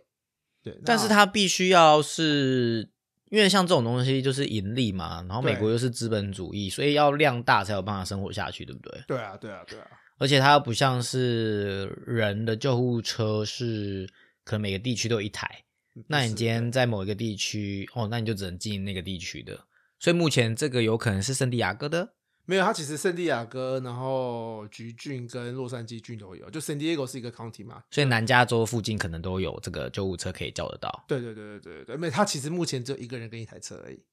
[0.61, 2.91] 对，但是他必须要是。
[3.29, 9.03] 因为像这种东西就是盈利嘛，然后美国又是资本主义，所以要量大才有办法生活下去，对不对？
[9.07, 9.85] 对啊，对啊，对啊。
[10.17, 14.09] 而且它又不像是人的救护车，是
[14.43, 15.63] 可能每个地区都有一台。
[16.07, 19.57] 那你今天在某一个地区，哦，那你就只能进那个地区的。
[19.99, 22.13] 所以目前这个有可能是圣地亚哥的。
[22.49, 27.83] 没有，他其实圣地亚哥，然后橘郡跟洛杉矶郡都有，就 San Diego 是一个 county 嘛。
[27.91, 31.05] 所以南加州附近可能都有这个救护车可以叫得到。
[31.07, 34.03] 对对对对对对，没有，它其实目前只有一个人跟一台车而已。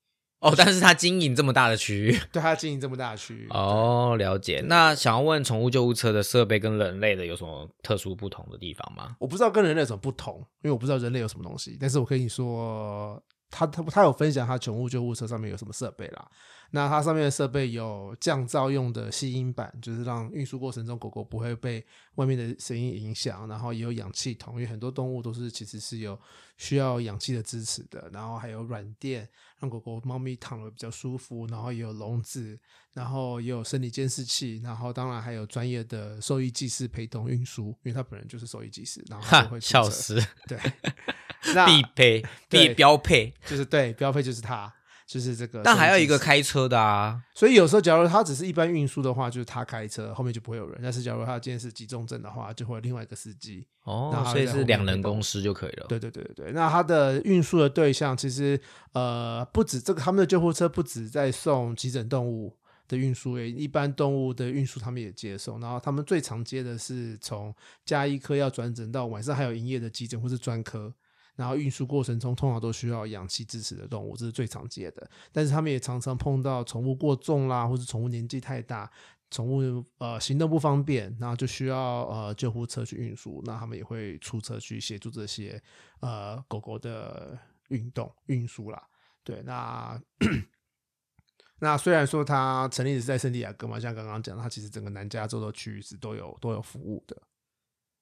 [0.41, 3.47] 哦，但是他经营这么大的区域，对他经营这么大的区域。
[3.49, 4.63] 哦，了解。
[4.69, 9.17] 那想要问宠物救护车的设备跟人类的有什么特殊不同的地方吗？
[9.19, 11.79] 我不知道跟人类有什么不同，因为我不知道人类有什么东西。
[11.81, 13.19] 但是我跟你说，
[13.49, 16.29] 他他他有分享他宠物救护车上面有什么设备啦。
[16.77, 21.83] 那它上面的设备有降噪用的吸音板，就是让运输过程中狗狗不会被
[22.17, 23.49] 外面的声音影响。
[23.49, 26.21] 然后也有氧气筒，因为很多动物都是其实是有
[26.59, 28.11] 需要氧气的支持的。
[28.13, 29.27] 然后还有软垫，
[29.59, 31.47] 让狗狗、猫咪躺的比较舒服。
[31.47, 32.59] 然后也有笼子，
[32.93, 34.61] 然后也有生理监视器。
[34.63, 40.23] 然后当然还有专业的兽医技师陪同运输，因为他本人就是兽医技师，然后就会笑死。
[40.47, 40.59] 对，
[41.65, 44.71] 必配必标配就是 对标配就是它。
[45.07, 50.81] 就是这个，但还有一个开车的啊，所以有时候假如他只是一般运输的话，就是他开车，后面就不会有人。
[50.83, 55.87] 但是假如他今天是急重症的话，就会有另外一个司机哦，所以是两人公司就可以了。
[55.89, 58.61] 对对对对对，那他的运输的对象其实
[58.95, 62.57] 呃不止这个，他们的救护车不止在送急诊动物
[62.89, 65.61] 的运输，也，一般动物的运输他们也接送。
[65.61, 70.93] 然后他们最常接的是从加医科要转诊到晚上还有营业的急诊或是专科。
[71.37, 75.09] 然后运输过程中通常都需要氧气支持的动物，这是最常见的。
[75.31, 78.91] 但是他们也常常碰到宠物过重啦，或者宠物年纪太大，
[79.31, 83.43] 宠物呃行动不方便，然后就需要呃救护车去运输。
[83.45, 85.63] 那他们也会出车去协助这些
[86.01, 88.83] 呃狗狗的运动运输啦。
[89.23, 90.01] 对，那
[91.61, 97.21] 那虽然说它成立是在圣地亚哥嘛，像刚刚讲，它其实整个南加州的区域是都有都有服务的。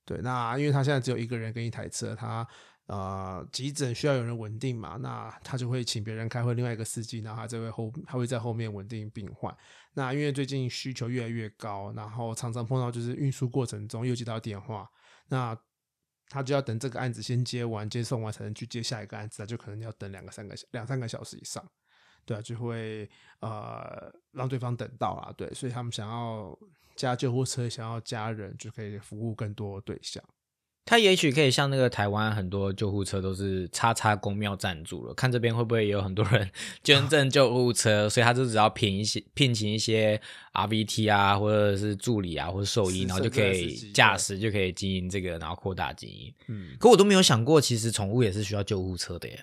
[0.05, 2.47] 对，那因为它现在只有一个人跟一台车，它。
[2.87, 4.99] 呃，急诊需要有人稳定嘛？
[5.01, 9.57] 那他就会请别人开会，另外一个司机，然后他就会后，他会在后面稳定病患。
[9.95, 14.87] 那因为最近需求越来越高，然后常常碰到就是运输过程中又接到电话，
[15.29, 15.57] 那
[16.29, 21.67] 他就要等这个案子先接完、接送完，才能去接下一个案子，那就可能要等两个、三个小两三个小时以上，
[22.27, 23.09] 对啊，就会
[23.41, 26.55] 呃让对方等到啊，对，所以他们想要
[26.97, 30.23] 加救护车，想要加人，就可以服务更多对象。
[30.87, 36.51] 他也许可以像那个台湾很多救护车都是叉叉公庙赞助了，看这边会不会也有很多人
[36.83, 40.21] 捐赠救护车，所以他就只要聘一些 聘请一些
[40.53, 46.35] RVT 啊，或者是助理啊，或者兽医，然后就可以驾驶，就可以经营这个，然后扩大经营。
[46.49, 49.43] 嗯，可我都没有想过，其实宠物也是需要救护车的耶。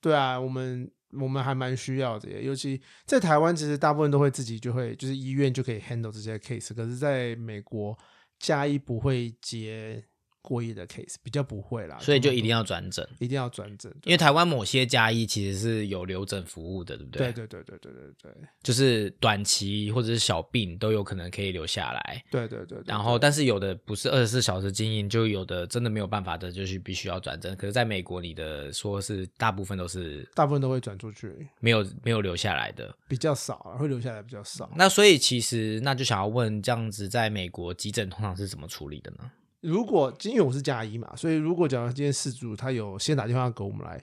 [0.00, 7.98] 对啊，我们我们还蛮需要的耶，尤其在台湾，其实大部分都会自己就会就是医院就可以 handle 这些 case，可是在美国，
[8.38, 10.02] 加医不会接。
[10.42, 17.32] 过夜的 case 比较不会啦，所以就一定要转诊，一定要转诊，因为台湾某些加医其实是有留诊服务的，对不对？
[17.32, 22.24] 对对对对对对对，就是短期或者是小病都有可能可以留下来。
[22.30, 27.54] 对对对，然后但是有的不是二十四小时经营，就有的真的没有办法的，就是必须要转诊。
[27.56, 34.70] 可是在美国，你的说是大部分都是，大部分都会转出去，没有没有留下来的，比较少，会留下来比较少。
[34.74, 39.30] 那所以其实那就想要问，这样子在美国急诊通常是怎么处理的呢？
[39.60, 44.02] 如果因为我是加一嘛，所以如果假如今天事主他有先打电话给我们来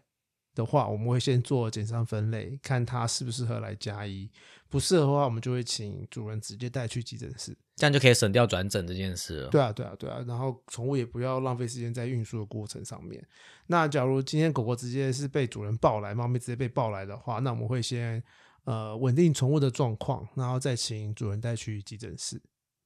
[0.53, 4.29] 的话，我们会先做简伤分类，看他适不适合来加一，
[4.69, 9.49] 不适合的话，我们就会请主人直接带去急诊室，这样就可以省掉转诊这件事了。
[9.49, 13.23] 对啊，对啊，对啊，然后宠物也不要浪费时间在运输的过程上面。
[13.67, 18.23] 那假如今天狗狗直接是被主人抱来，猫咪直接被抱来的话，那我们会先
[18.63, 22.39] 呃稳定宠物的状况，然后再请主人带去急诊室。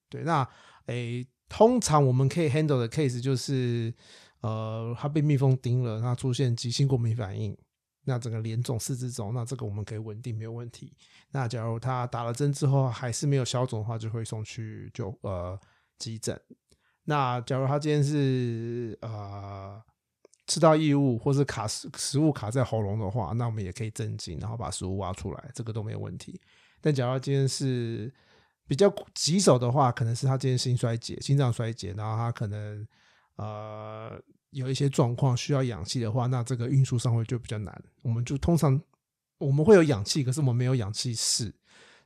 [0.10, 0.47] 对，那
[0.86, 1.27] 诶。
[1.53, 3.93] 通常我们可以 handle 的 case 就是，
[4.39, 7.55] 呃，它被蜜蜂叮了，他出现急性过敏反应，
[8.05, 10.93] 那整个脸肿、四肢肿，那这个我们可以稳定没有问题。
[11.31, 15.59] 那假如它打了针之后还是没有消肿的话，就会送去就呃
[15.99, 16.39] 急诊。
[17.03, 19.77] 那假如他今天是呃
[20.47, 26.39] 吃到异物或是卡食食物卡在喉咙的话，那我们也可以镇静，然后把食物挖出来，这个都没有问题。
[26.79, 28.09] 但假如今天是
[28.71, 32.88] 比较棘手的话，可能是他今天心衰竭、心脏衰竭，然后他可能
[33.36, 34.17] 呃
[34.51, 37.84] 有一些状况需要氧气的话，那这个运输上会就比较难。
[38.01, 38.81] 我们就通常
[39.39, 41.53] 我们会有氧气，可是我们没有氧气室。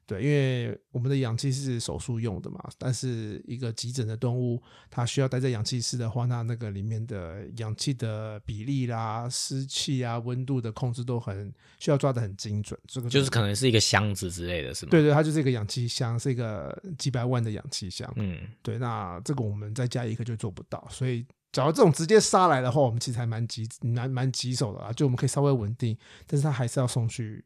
[0.07, 12.79] 对，因为我们的氧气是手术用的嘛，但是一个急诊的动物，它需要待在氧气室的话，那那个里面的氧气的比例啦、湿气啊、温度的控制都很需要抓的很精准。
[12.87, 14.91] 这个就是可能是一个箱子之类的，是吗？
[14.91, 18.07] 对对，它就是一个氧气箱，是一个几百万的氧气箱。
[18.15, 27.43] 嗯，对，那这个我们再加一个就做不到，所以假如这种直接杀来的话，我们其实还蛮棘、蛮蛮棘手的啊，就我们可以稍微稳定，但是它还是要送去。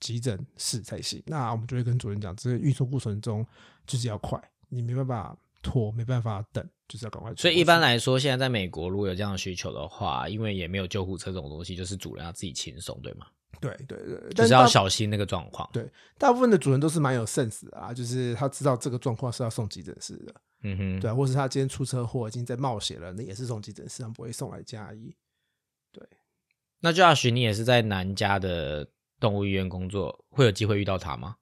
[0.00, 1.22] 急诊室才行。
[1.26, 3.46] 那我们就会跟主任讲，这个运送过程中
[3.86, 7.34] 就是要快，你没办法拖，没办法等，就是要赶快。
[7.34, 13.26] 所以一般，来说，现在在美国如果有这样的需求的话，因为也没有救护车这种东西，就是主人要自己轻松，对吗？
[13.58, 15.66] 对对对，就是要小心那个状况。
[15.72, 25.16] 对大部分的主人都是蛮有 sense 的啊，就是他知道这个状况是要送急诊室的，嗯哼，对啊，或是他今天出车祸已经在冒血了，那也是送急诊室，他不会送来家医。
[25.90, 26.06] 对
[26.80, 28.86] 那 Josh，你也是在南加的
[29.20, 31.36] 动物医院工作，会有机会遇到他吗？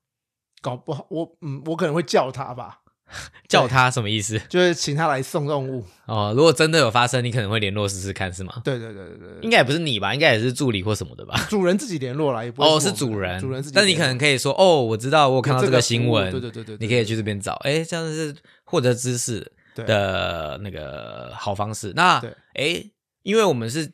[0.60, 2.80] 搞不好我嗯，我可能会叫他吧，
[3.48, 4.38] 叫他什么意思？
[4.48, 5.84] 就是请他来送动物。
[6.06, 8.62] 哦，如果真的有发生，你可能会联络试试看，是吗？
[8.64, 11.38] 对对对对对对，应该也不是你吧，应该也是助理或什么的吧？
[11.50, 13.86] 主人自己联络来，也不会哦，我们是主人，主人自己联络。
[13.86, 18.34] 但你可能可以说，哦，我知道，我有看到这这个新闻，对对对对对你可以去这边找，哎，这样是
[18.64, 21.92] 获得知识对的那个好方式。
[21.94, 22.84] 那对哎，
[23.22, 23.92] 因为我们是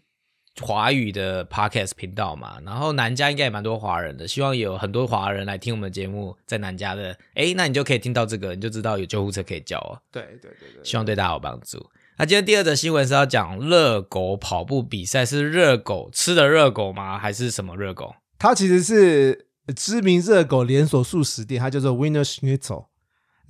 [0.61, 9.99] 华语的 podcast 频道嘛，然后南加应该也蛮多华人的，希望有很多华人来听我们的节目，在南加的，哎，那你就可以听到这个，你就知道有救护车可以叫哦。
[10.13, 11.85] 对对对对，希望对大家有帮助。
[12.19, 17.19] 那今天第二则新闻是要讲热狗跑步比赛，是热狗吃的热狗吗？
[17.19, 18.15] 还是什么热狗？
[18.39, 22.90] 它其实是知名热狗连锁素食店，它叫做 Winner Schnitzel。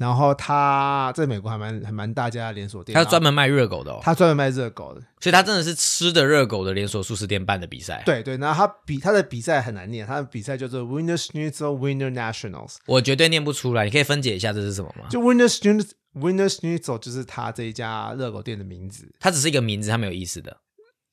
[0.01, 5.01] 然后他在美国还蛮还蛮大家的连锁店，他专门卖热狗的哦，他专门卖热狗的。
[5.21, 12.77] 所以他真的是吃的热狗的连锁素食店办的比赛。，对对，然后他比他的比赛很难念，他的比赛叫做 Winner Schnitzel Winner Nationals。
[12.87, 15.07] 我绝对念不出来，你可以分解一下这是什么吗？
[15.11, 19.07] 就 Winner Schnitzel Winner Schnitzel 就是他这一家热狗店的名字。
[19.21, 20.57] 它只是一个名字，它没有意思的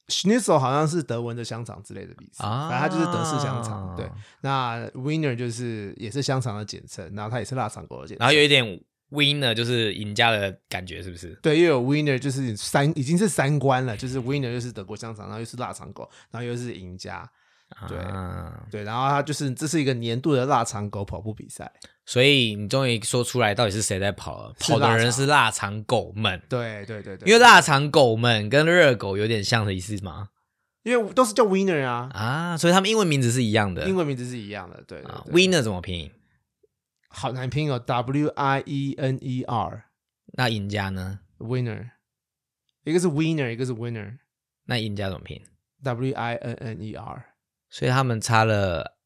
[0.08, 2.70] Schnitzel 好像是德文的香肠之类的意思，啊。
[2.70, 3.96] 反正它就是德式香肠。
[3.96, 4.10] 对，，
[4.42, 8.26] 那 Winner 就是也是香肠的简称，然后它也是腊肠狗的简称。
[8.26, 8.64] 然后有一点
[9.12, 11.38] winner 就是赢家的感觉，是不是？
[11.42, 17.30] 对，又有 Winner 就是三已经是三关了，就是 Winner 又是德国香肠，然后又是腊肠狗，然后又是赢家。
[17.88, 21.72] 对啊，对，然后它就是这是一个年度的腊肠狗跑步比赛。
[22.06, 24.54] 所以你终于说出来到底是谁在跑了？
[24.60, 26.42] 跑的人是腊肠狗们。
[26.48, 30.30] 对对对对，因为腊肠狗们跟热狗有点像的意思吗？
[30.84, 33.86] 因为都是叫 Winner 啊，啊，所以他们英文名字是一样的。
[33.88, 34.82] 英文名字是一样的。
[34.88, 36.10] 对对啊，winner 怎么拼？
[37.10, 39.84] 好难拼哦，W I E N E R
[40.38, 41.90] 那赢家呢？Winner，
[42.86, 44.18] 一个是 Winner，一个是 Winner，W
[44.64, 45.42] 那赢家怎么拼
[46.16, 47.26] ？I N N E R。
[47.70, 48.98] 所以他们差了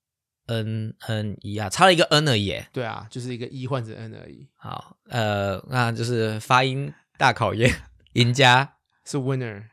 [0.48, 2.62] n n 一啊，差了一个 n 而已。
[2.74, 7.74] 对啊，就是一个 E 换成 N 而已，好，呃，那就是发音大考验。
[8.14, 8.74] 赢家
[9.06, 9.64] 是 Winner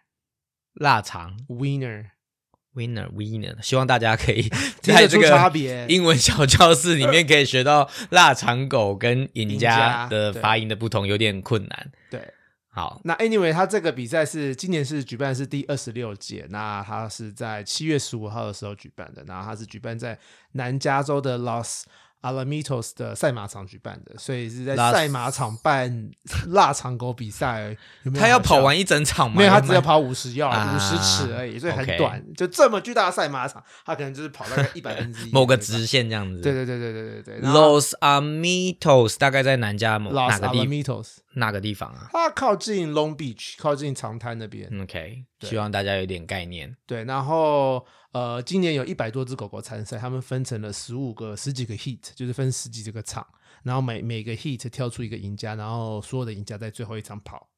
[0.75, 4.49] 腊肠 Winner，winner winner，希望大家可以
[4.81, 5.53] 在这个。
[5.89, 11.91] 英文小教室里面可以学到腊肠狗跟赢赢家的发音的不同，有点困难。
[12.09, 12.33] 对，
[12.71, 20.19] 好，那 anyway，他这个比赛是今年是举办是第二十六届，那他是在七月十五号的时候举办的，然后他是举办在
[20.53, 21.83] 南加州的 Los
[22.21, 26.11] Alamitos 的赛马场举办的，所以是在赛马场办
[26.49, 29.37] 腊肠狗比赛，有没有他要跑完一整场吗？
[29.39, 32.23] 没有，他只要要跑五十要啊五十尺而已，所以很短。
[32.35, 35.87] 就这么巨大的赛马场，他可能就是跑大概一百分之一某个直。
[35.87, 36.43] 线这样子。
[36.43, 37.51] 对对对对对对对。
[37.51, 44.69] Los Alamitos 大概在南加某 Los 哪个地 Alamitos，哪个地方啊它靠近 Long Beach，靠近长滩那边。
[44.83, 46.77] ？OK，希望大家有点概念。
[46.87, 53.27] 对，然后呃，今年有一百多只狗狗参赛，他们分成了十五个、十几个 heat，就是分十几个场，
[53.63, 57.49] 然后每每个 heat 挑出一个赢家，然后所有的赢家在最后一场跑。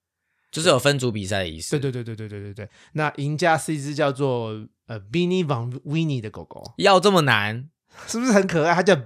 [0.50, 1.78] 就是有分组比赛的意思。
[1.78, 2.70] 对对对对对对对对。
[2.94, 7.70] 那赢家是一只叫做呃 Beanie Van Winnie 的狗狗，要这么难
[8.08, 8.74] 是不是很可爱？
[8.74, 8.96] 它叫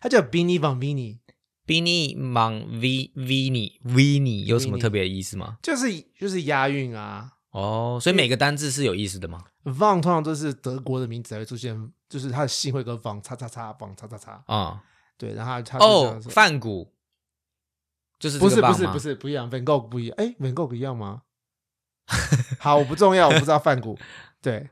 [0.00, 1.18] 它叫 Beanie Van Winnie，
[1.66, 5.58] ？Bini Mon V Vini Vini 有什么特别的意思吗？
[5.62, 5.86] 就是
[6.18, 7.32] 就是押韵啊。
[7.50, 14.82] 哦，所以每个单字是有意思的吗？Von 通常都是德国的名字才会出现，就是他的姓会跟 Von 叉叉叉 Von 叉叉叉，啊、
[15.16, 16.92] 对，然后他哦样，说范谷
[18.18, 21.22] 就是不是不是是不是不一样，Van Gogh 不一样，哎，Van Gogh 一样吗？
[22.58, 23.96] 好，我不重要，我不知道梵谷。
[24.42, 24.68] 对，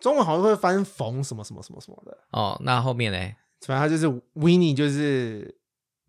[0.00, 3.18] 中文好像会翻冯什么什么什么什么的，哦，那后面呢？
[3.60, 5.59] 反正它就是 Winnie，就是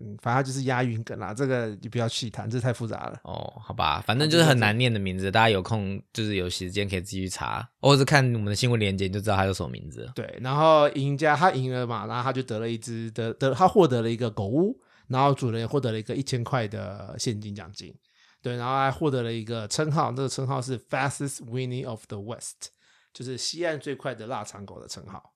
[0.04, 1.34] 嗯，反正它就是押韵梗啦。
[1.34, 3.20] 这个就不要细谈，这太复杂了。
[3.24, 10.12] 哦，好吧，反正就是很难念的名字，大家有空就是有时间可以继续查，或者是看我们的新闻链接，你就知道它叫什么名字。
[10.16, 14.76] 对，然后赢家他赢了嘛，然后他就得了一只得得，他获得了一个狗屋，
[15.08, 17.94] 然后主人也获得了一个一千块的现金奖金，
[18.42, 22.70] 对，然后还获得了一个称号，这个称号是 Fastest Winning of the West，
[23.14, 25.31] 就是西岸最快的腊肠狗的称号。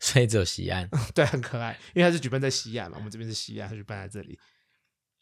[0.00, 0.88] 所以只有西安。
[1.14, 4.38] 对，很可爱，因为它是举办在西岸嘛，我们这边是西岸，它举办在这里。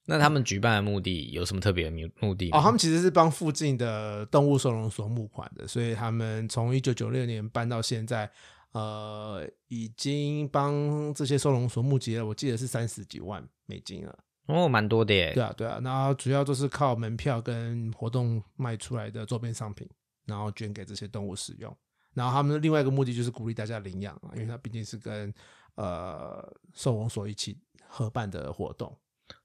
[0.07, 2.59] 那他们举办的目的有什么特别的目目的吗？
[2.59, 8.29] 哦，他们其实是帮附近的动物收容所募款的，所以他们从一九九六年办到现在，
[8.73, 14.19] 呃，已经帮这些收容所募集了，我记得是三十几万美金了。
[14.47, 15.33] 哦，蛮多的耶。
[15.35, 19.89] 对啊，对啊，然后主要都是靠门票跟活动卖出来的周边商品，
[20.27, 21.75] 然后捐给这些动物使用。
[22.15, 25.33] 然后他们的另外一个目的就是鼓励大家领养啊，因为它毕竟是跟
[25.77, 27.57] 呃收容所一起
[27.87, 28.97] 合办的活动。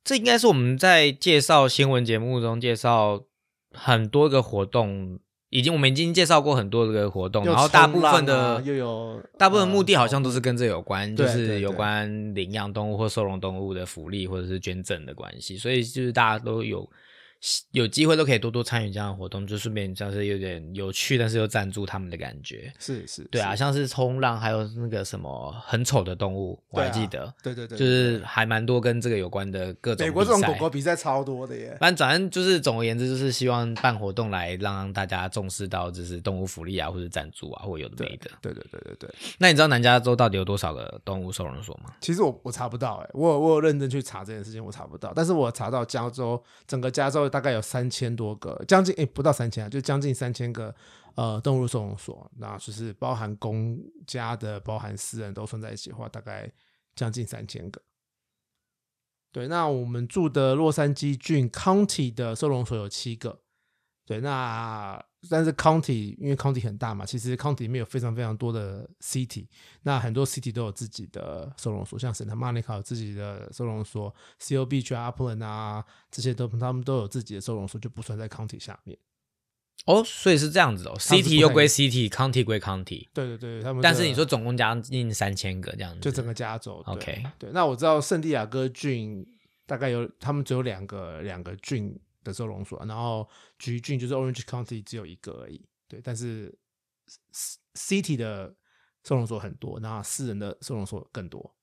[0.04, 3.24] 这应该是我们在介绍新闻节目中介绍
[3.72, 16.90] 很多个活动，已经我们已经介绍过很多个活动，又然后大部分的啊又有大部分目的好呃像都是跟这有关，就是有关领养动物或收容动物的福利或者是捐赠的关系，所以就是大家都有
[17.72, 22.72] 有机会都可以多多参与这样的活动，就顺便像是有点有趣，但是又赞助他们的感觉。
[22.80, 31.78] 是是，对啊，像是冲浪，还有那个什么很丑的动物，我还记得，对对对，就是还蛮多跟这个有关的各种美国这种狗狗比赛超多的耶。
[31.80, 38.30] 反正反正就是总而言之，就是希望办活动来让大家重视到就是动物福利啊，或者赞助啊，或有的没的。
[38.42, 41.94] 对对对对对，那你知道南加州到底有多少个动物收容所吗？
[42.02, 45.14] 其实我我查不到哎，我有我有认真去查这件事情，我查不到。
[45.16, 50.74] 但是我查到加州整个加州大概有三千多个，将近哎不到三千啊，就将近三千个
[51.14, 56.52] 呃动物收容所，那就是包含公家的、包含私人都算在一起的话，大概
[56.96, 57.80] 将近三千个。
[59.32, 63.40] 对，那我们住的洛杉矶郡 County 的收容所有七个。
[64.04, 65.00] 对，那
[65.30, 69.46] 但是 county 因为 county 很大嘛，其实 county 里面有非常非常多的 city，
[69.84, 78.98] 那很多 city 都有自己的收容所，像 Santa Monica 有自己的收容所，CO Beach 啊、Upland 啊这些都他们都有自己的收容所，就不算在 county 下面。
[79.86, 89.26] 哦，所以是这样子哦，city 又归 city，county 归 county，对对对，他们但是你说总共将近三千个这样子，就整个加州 OK 对，那我知道圣地亚哥郡
[89.66, 91.98] 大概有他们只有两个两个郡
[92.28, 95.66] 的收容所，然后橘郡就是 Orange County 只有一个而已。
[95.88, 96.56] 对，但是
[97.74, 98.56] City 的
[99.04, 101.56] 收容所很多，那私人的收容所更多。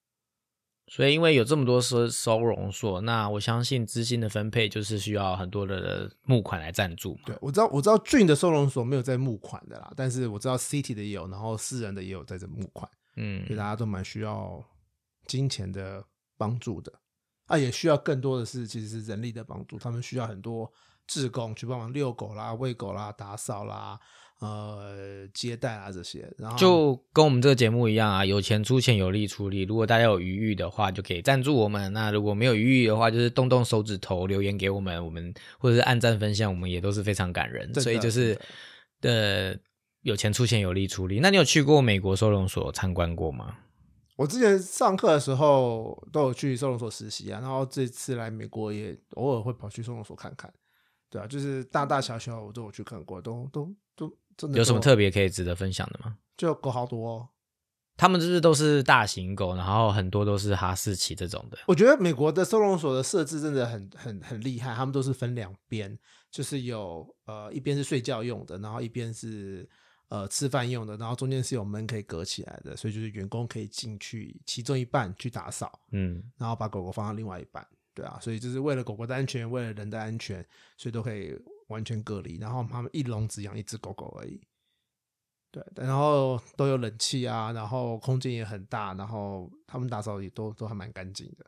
[0.86, 7.18] 所以因为有这么多收收容所，那我相信资金的分配就是需要很多的募款来赞助。
[7.24, 12.86] 对，我知道我知道郡的收容所没有在募款的啦，但是我知道 City 的也有，然后私人的也有在这募款，
[13.16, 14.62] 嗯所以大家都蛮需要
[15.26, 16.04] 金钱的
[16.36, 16.92] 帮助的。
[17.46, 20.70] 啊，也需要更多的是其实是人力的帮助，他们需要很多
[21.06, 23.98] 志工去帮忙遛狗啦、喂狗啦、打扫啦、
[24.40, 29.62] 呃接待啊这些，然后就跟我们这个节目一样啊，有钱出钱，有力出力。
[29.62, 37.70] 如果大家有余裕的话，就可以赞助我们；那如果没有余裕的话，就是动动手指头留言给我们，我们或者是按赞分享，我们也都是非常感人。
[37.72, 38.38] 的所以就是
[39.00, 39.56] 真呃，
[40.02, 41.20] 有钱出钱，有力出力。
[41.20, 43.56] 那你有去过美国收容所参观过吗？
[44.16, 50.52] 我之前上课的时候都有去收容所实习啊，然后这次来美国也偶尔会跑去收容所看看，
[51.10, 56.16] 对啊，就是大大小小我都有去看过，都都都真的都有什么特别可以值得分享的吗？
[56.36, 57.28] 就狗好多、哦。
[57.96, 61.58] 他们就是都是大型狗，然后很多都是哈士奇这种的。
[61.66, 65.96] 我觉得美国的收容所的设置真的很很很厉害，他们都是分两边，
[66.28, 69.68] 就是有呃一边是睡觉用的，然后一边是
[70.14, 80.46] 呃吃饭用的，然后中间是有门可以隔起来的，所以就是员工可以进去其中一半去打扫，嗯，然后把狗狗放到另外一半，对啊，所以就是为了狗狗的安全，为了人的安全，
[80.76, 81.36] 所以都可以
[81.68, 82.36] 完全隔离。
[82.38, 84.40] 然后他们一笼只养一只狗狗而已，
[85.50, 91.44] 对，然后都有冷气啊，然后空间也很大，然后他们打扫也都都还蛮干净的，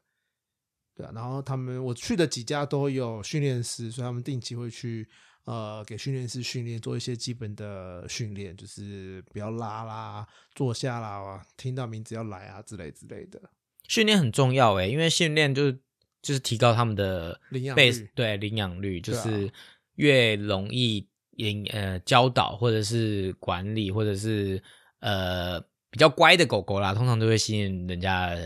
[0.95, 1.13] 对啊。
[1.15, 5.09] 然后他们我去的几家都有训练师，所以他们定期会去
[5.47, 13.41] 呃给训练师训练，做一些基本的训练，就是不要拉啦、坐下啦、听到名字要来啊之类之类的。
[13.89, 15.79] 训练很重要诶，因为训练就是
[16.21, 19.51] 就是提高他们的领养被率对领养率，就是
[19.95, 24.61] 越容易引呃教导或者是管理或者是
[24.99, 28.37] 呃比较乖的狗狗啦，通常都会吸引人家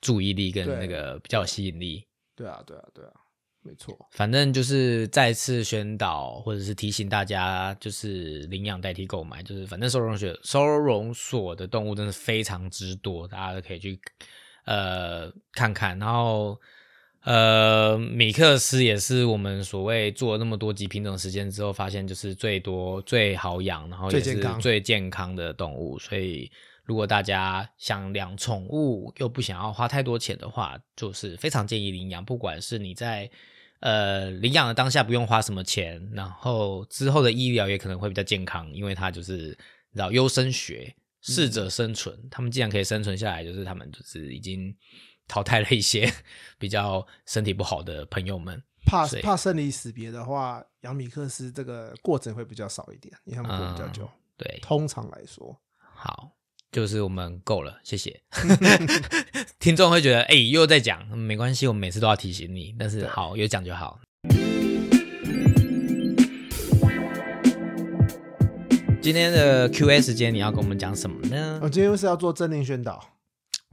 [0.00, 2.06] 注意力跟那个比较有吸引力。
[2.36, 3.12] 对啊，对啊，对啊，
[3.68, 3.94] 没错。
[4.12, 14.00] 反正就是再次宣导或者是提醒大家，就是领养代替购买，就是反正收容所收容所的动物真的非常之多，大家都可以去
[14.64, 15.98] 呃看看。
[15.98, 16.58] 然后
[17.24, 26.50] 呃，米克斯也是我们所谓做了那么多集品种实践之后，发现就是最多最好养，然后也是最健康最健康的动物，所以。
[26.88, 32.24] 如果大家想养宠物又不想要花太多钱的话，就是非常建议领养。
[32.24, 33.30] 不管是你在
[33.80, 39.56] 呃领养的当下不用花什么钱，然后之后的医疗也可能会比较健康，因为它就是
[39.90, 42.16] 你知道优生学，适者生存。
[42.30, 44.74] 他们既然可以生存下来，就是他们就是已经
[45.26, 46.12] 淘汰了一些
[46.58, 48.62] 比较身体不好的朋友们。
[48.86, 54.08] 怕怕生离死别的话，养米克斯这个过程会比较少一点，因为他们活比较久。
[54.36, 56.32] 对，通常来说，好，
[56.70, 58.20] 就是我们够了，谢谢。
[59.58, 63.98] 听众会觉得，哎、又在讲，嗯没关系，我们每次都要提醒你，但是好，有讲就好。
[69.00, 71.68] 今天的 Q&A 时间，你要跟我们讲什么呢我？
[71.68, 73.02] 今天是要做政令宣导，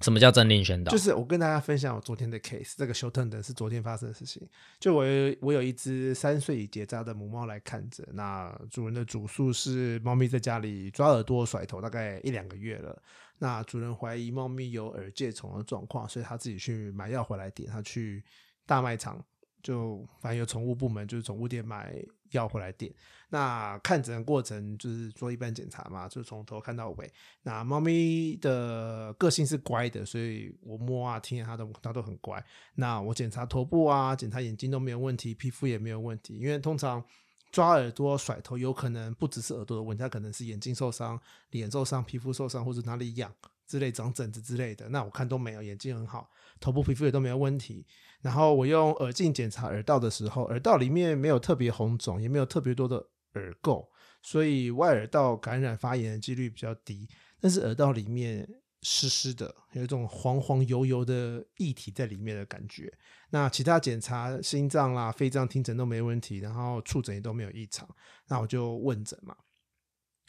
[0.02, 0.92] 什么叫政令宣导？
[0.92, 4.46] 就是我跟大家分享我昨天的 case，这个修特等是昨天发生的事情。
[4.78, 5.06] 就我
[5.42, 13.02] 我有一只三岁已结扎的母猫来看着，那主人的主诉是猫咪在家里抓耳朵甩头，大概一两个月了。
[13.38, 18.24] 那主人怀疑猫咪有耳疥虫的状况，所以他自己去买药回来点，他去
[18.66, 19.24] 大卖场
[19.64, 21.96] 就反正有宠物部门，就是宠物店买
[22.32, 22.94] 要回来点。
[23.30, 27.12] 那看诊的过程就是做一般检查嘛，就从头看到尾。
[27.42, 32.42] 那猫咪的个性是乖的，所以我摸啊、听啊，它都它都很乖。
[32.76, 36.38] 那我检查头部啊、检查眼睛都没有问题，皮肤也没有问题。
[36.38, 37.04] 因为通常
[37.52, 41.20] 抓耳朵、甩头有可能不只是耳朵的问题，它可能是眼睛受伤、
[41.50, 43.34] 脸受伤、皮肤受伤或者哪里痒
[43.68, 44.88] 之类、长疹子之类的。
[44.90, 47.86] 那我看都没有，眼睛很好，头部皮肤也都没有问题。
[48.26, 52.96] 然后我用耳镜检查耳道的时候，耳道里面没有特别红肿，也没有特别多的
[53.36, 53.88] 耳垢，
[54.24, 57.08] 所以外耳道感染发炎的几率比较低。
[57.40, 58.50] 但是耳道里面
[58.82, 62.92] 湿湿的，有一种黄黄油油的液体在里面的感觉。
[63.30, 67.88] 那其他检查心脏啦、肺脏、听诊都没问题，然后触诊也都没有异常。
[68.28, 69.36] 那我就问诊嘛，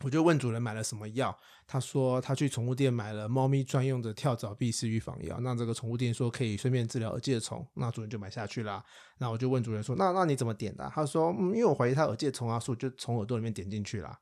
[0.03, 1.35] 我就问主人买了什么药，
[1.67, 5.39] 他说他去宠物店买了猫咪专用的跳蚤闭丝预防药。
[5.41, 8.85] 那这个宠物店说可以顺便治疗耳疥虫，那主人就买下去啦。
[9.19, 14.19] 那我就问主人说，那那你怎么点的啊、他说，嗯，因为我怀疑他耳疥虫啊，所以就从耳朵里面点进去啦。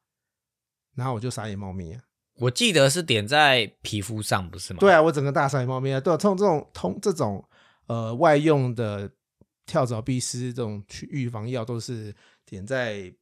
[0.94, 2.00] 然后我就傻眼猫咪啊，
[2.36, 4.78] 我记得是点在皮肤上，不是吗？
[4.78, 7.44] 对啊，我整个大傻眼猫咪啊，对啊，通这种通这种
[7.88, 9.10] 呃外用的
[9.66, 12.14] 跳蚤闭丝这种去预防药都是
[12.46, 13.12] 点在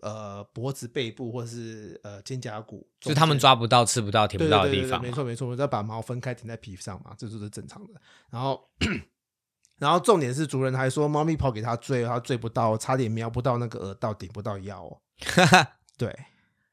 [0.00, 4.90] 呃脖子背部或是呃肩胛骨，就是他们抓不到、吃不到、舔不到的地方。
[4.90, 7.94] 对对对对没错没错，我再把毛分开停在皮肤上嘛，这就是正常的。
[8.30, 8.68] 然后
[9.78, 15.00] 然后重点是主人还说猫咪跑给他追，他追不到，差点瞄不到那个耳道，顶不到腰哦。
[15.96, 16.16] 对，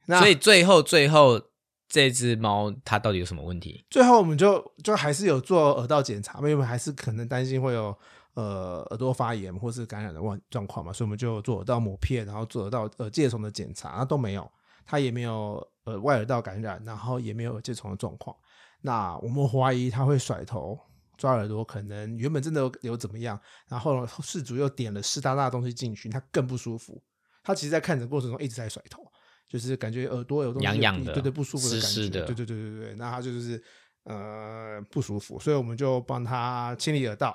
[0.05, 1.41] 那所以最后最后
[1.87, 3.85] 这只猫它到底有什么问题？
[3.89, 7.95] 最后我们就就还是有做耳道检查，因为我们还是可能担心会有
[8.35, 14.49] 呃耳朵发炎或是感染的状状况嘛，所以我们就做耳道抹片，然后做耳道耳疥虫的检查，那都没有，
[14.85, 18.35] 他也没有呃外耳道感染，然后也没有耳疥虫的状况。
[18.81, 20.79] 那我们怀疑他会甩头。
[21.17, 27.01] 抓耳朵可能原本真的有有怎么样，然后事主又点了湿哒哒的东西进去，他更不舒服。
[27.41, 29.01] 他其实，在看诊过程中一直在甩头，
[29.47, 33.63] 就是感觉耳朵有东西痒痒的对对不舒服的感觉，湿湿的对对对对对，那他就是
[34.03, 37.33] 呃不舒服，所以我们就帮他清理耳道，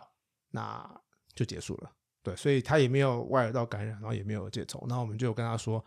[0.51, 1.01] 那
[1.35, 1.91] 就结束了。
[2.23, 5.83] 对，所以他也没有外耳道感染，然后也没有耳疥虫，然后我们就跟他说，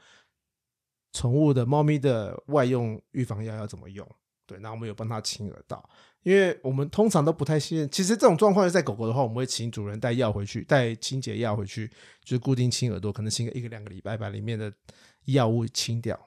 [1.12, 4.08] 宠物的猫咪的外用预防药要怎么用。
[4.46, 5.88] 对，那我们有帮他清耳道，
[6.24, 7.90] 因为我们通常都不太信任。
[7.90, 11.88] 其实这种状况在狗狗的话，我们会请主人带药回去，带清洁药回去，
[12.26, 14.74] 就是固定清耳朵，可能清个一个两个礼拜，把里面的
[15.26, 16.20] 药物清掉。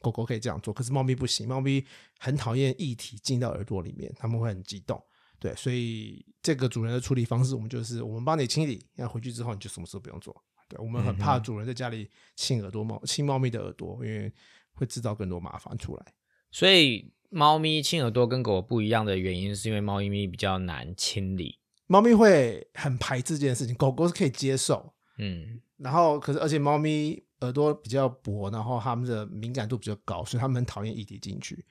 [0.00, 1.86] 狗狗可以这样做，可是猫咪不行，猫咪
[2.18, 5.00] 很讨厌液体进到耳朵里面，它们会很激动。
[5.42, 10.32] 对，所以这个主人的处理方式，我们就是我们帮你清理，那回去之后你就什么事都不用做。
[10.68, 14.32] 对，我们很怕主人在家里亲耳朵猫亲猫咪的耳朵，因为
[14.74, 16.14] 会制造更多麻烦出来。
[16.52, 21.58] 所以猫咪亲耳朵跟狗不一样的原因，是因为猫咪比较难清理。
[21.88, 24.94] 猫咪会很排斥这件事情，狗狗是可以接受。
[25.18, 31.66] 嗯，然后可是而且猫咪耳朵比较薄，然后它们的敏感度比较高，所以它们很讨厌液体进去。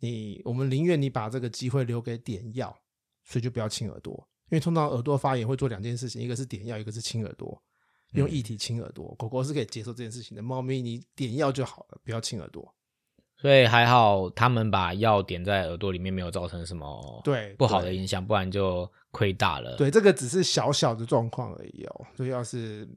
[0.00, 2.76] 你我们宁愿你把这个机会留给点药，
[3.26, 4.14] 所以就不要亲耳朵，
[4.50, 7.60] 因为通常耳朵发炎会做两件事情，一个是点药，一个是亲耳朵，
[8.12, 9.14] 用液体亲耳朵。
[9.18, 12.72] 狗狗是可以接受这件事情的，猫咪你点药就好了，不要亲耳朵。
[13.38, 19.76] 所以还好他们把药点在耳朵里面，没有造成什么对不好的影响，不然就亏大了。
[19.76, 22.06] 对，这个只是小小的状况而已哦。
[22.16, 22.96] 所以要是对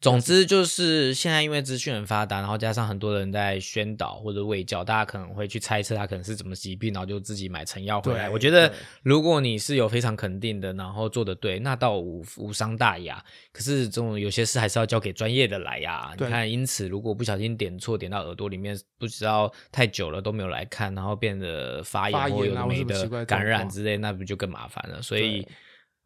[0.00, 8.30] 总之就是现在因为资讯很发达，然后加上很多人在宣导或者喂教，大家可能会去猜测它可能是怎么疾病，然后就自己买成药回来。
[8.30, 8.72] 我觉得
[9.02, 13.22] 如果你是有非常肯定的，然后做的对，那倒无无伤大雅。
[13.52, 16.14] 可是这种有些事还是要交给专业的来呀。
[16.18, 25.02] 你看，因此如果不小心点错，点到耳朵里面，不知道太久了都没有来看，然后变得发炎发或有没的感染之类，那不就更麻烦了？
[25.02, 25.48] 所以对。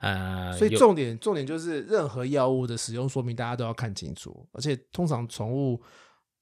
[0.04, 4.46] 呃，所以重点重点就是任何药物的使用说明，大家都要看清楚。
[4.52, 5.80] 而且通常宠物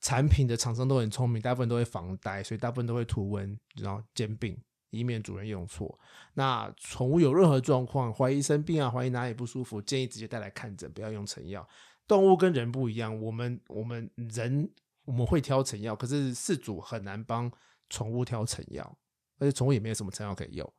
[0.00, 4.58] 产品的厂商都很聪明，大部分都会防呆，所以大部分都会图文，然后兼并，
[4.90, 5.96] 以免主人用错。
[6.34, 11.64] 那宠物有任何状况，怀疑生病啊，怀疑哪里不舒服，建议直接带来看诊，不要用成药。
[12.08, 14.68] 动物跟人不一样，我们我们人
[15.04, 17.48] 我们会挑成药，可是饲主很难帮
[17.88, 18.98] 宠物挑成药。
[19.38, 20.72] 而且宠物也没有什么成药可以用。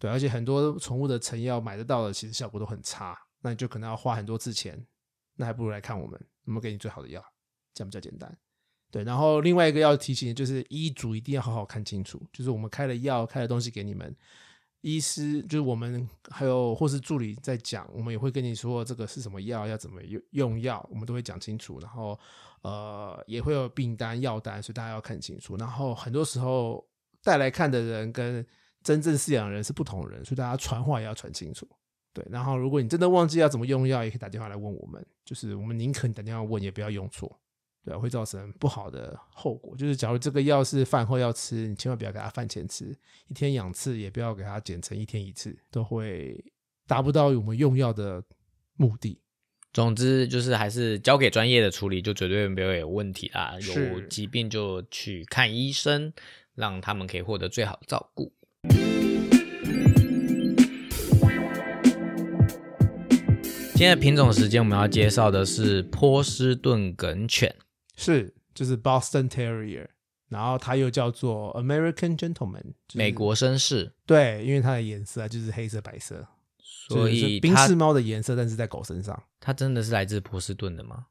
[0.00, 4.82] 对，而且很多宠物的成药买得到的，其实效果都很差，那你就可能要花很多次钱，
[5.36, 7.22] 那还不如来看我们，我们给你最好的药，
[7.74, 8.34] 这样比较简单。
[8.90, 14.16] 对，然后另外一个要提醒的就是医嘱一定要好好看清楚，就是我们开了药、开了东西给你们，
[14.80, 21.78] 医师就是我们还有或是助理在讲，我们也会跟你说这个是什么药，要怎么用用药，我们都会讲清楚。
[21.78, 22.18] 然后
[22.62, 25.56] 呃也会有病单、药单，所以大家要看清楚。
[25.58, 26.84] 然后很多时候
[27.22, 28.44] 带来看的人跟
[28.82, 31.68] 真正饲养人是不同人，所以大家传话也要传清楚。
[32.12, 37.40] 对，然后如果你真的忘记要怎么用药，也可以打电话来问我们，就是我们宁可你打电话问，也不要用错。
[37.84, 39.76] 对，会造成不好的后果。
[39.76, 42.94] 就是假如这个药是饭后要吃，你千万不要给他饭前吃，
[43.28, 46.44] 一天两次也不要给他减成一天一次，都会
[46.86, 48.22] 达不到我们用药的
[48.74, 49.20] 目的。
[49.72, 53.56] 总之就是还是交给专业的处理，就绝对没有有问题啦。
[53.60, 56.12] 有疾病就去看医生，
[56.54, 58.32] 让他们可以获得最好的照顾。
[63.80, 67.56] 今天的品种时间，我们要介绍的是波士顿梗犬。
[67.96, 69.86] 是，就是 Boston Terrier，
[70.28, 76.28] 然后它又叫做 American Gentleman，就是美国绅士，对，因为它的颜色啊就是黑色白色，
[76.62, 79.18] 所就是以它冰室猫的颜色，但是在狗身上。
[79.40, 81.06] 它真的是来自波士顿的吗？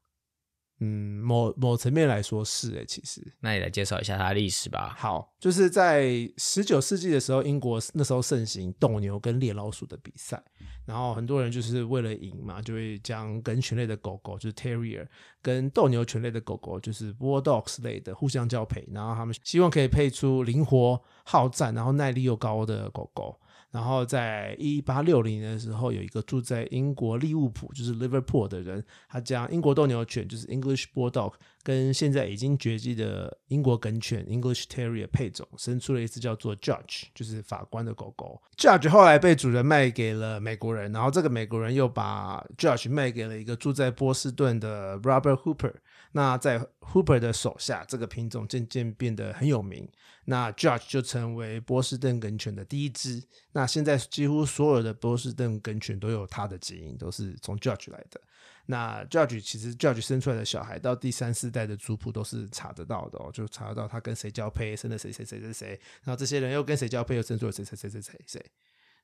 [0.81, 4.95] 嗯，某某层面来说是诶，其实那你来介绍一下它的历史吧。
[4.97, 6.07] 好，就是在
[6.37, 10.41] 十九世纪的时候，英国那时候盛行斗牛跟猎老鼠的比赛，
[10.85, 15.05] 然后很多人就是为了赢嘛，就会将梗犬类的狗狗，就是 Terrier，
[15.41, 23.37] 跟斗牛犬类的狗狗，就是 Bulldogs 类的互相交配，然后他们希望可以配出灵活、好战，然后耐力又高的狗狗。
[23.71, 38.41] 然后在一八六零年的时候，有一个住在英国利物浦，就是 Liverpool 的人，他将英国斗牛犬，就是 English Bulldog，跟现在已经绝迹的英国梗犬 English Terrier 配种，生出了一只叫做 Judge，就是法官的狗狗。
[38.57, 45.73] Judge 后来被主人卖给了美国人，然后这个美国人又把 Judge 卖给了一个住在波士顿的 Robert Hooper。
[46.11, 49.87] 那在 Hooper 的手下，这个品种渐渐变得很有名。
[50.25, 53.23] 那 Judge 就成为波士顿梗犬的第一只。
[53.51, 58.19] 那现在几乎所有的波士顿梗犬都有它的基因，都是从 Judge 来的。
[58.65, 65.69] 那 Judge 其实 Judge 生出来的小孩，到第三四代的族谱都是查得到的哦，就查得到他跟谁交配，生了谁谁谁谁谁，
[66.03, 68.45] 然后这些人又跟谁交配，又生出了谁谁谁谁谁谁。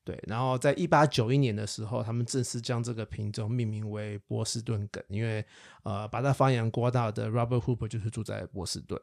[0.06, 5.44] 对，然后在一八九一年的时候，他们正式将这个品种命名为波士顿梗，因为
[5.82, 9.00] 呃，把它发扬光大的 Robert Hooper 就是住在波士顿。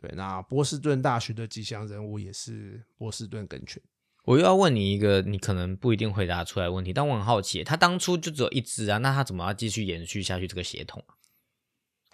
[0.00, 3.82] 对，那波士顿大学的吉祥人物也是波士顿梗犬。
[4.22, 11.15] 我又要问你一个你可能不一定回答出来问题，但我很好奇，它当初就只有一只啊，那它怎么要继续延续下去这个血统啊？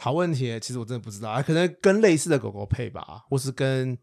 [0.03, 3.97] 好问题，其实我真的不知道，啊，可能跟类似的狗狗配吧，或是跟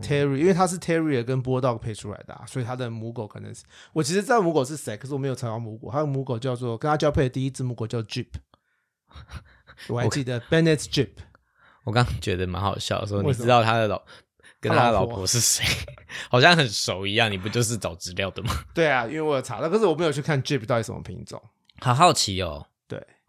[0.00, 8.28] Terry，、因为它是 Terrier 跟 Bulldog 配出来的、啊，所以它的母狗可能是我其实知道母狗是谁，可是我没有查到母狗，它的母狗叫做跟它交配的第一只母狗叫 Jeep，
[9.90, 11.10] 我还记得 Bennett Jeep，
[11.82, 14.00] 我刚刚觉得蛮好笑，说你知道他的老
[14.60, 15.16] 跟他他的老老婆。
[15.16, 15.64] 婆是谁，
[16.30, 18.54] 好像很熟一样，你不就是找资料的吗？
[18.72, 21.42] 对啊，因为我有查到，可是我没有去看 Jeep 到底什么品种，
[21.80, 22.68] 好好奇哦。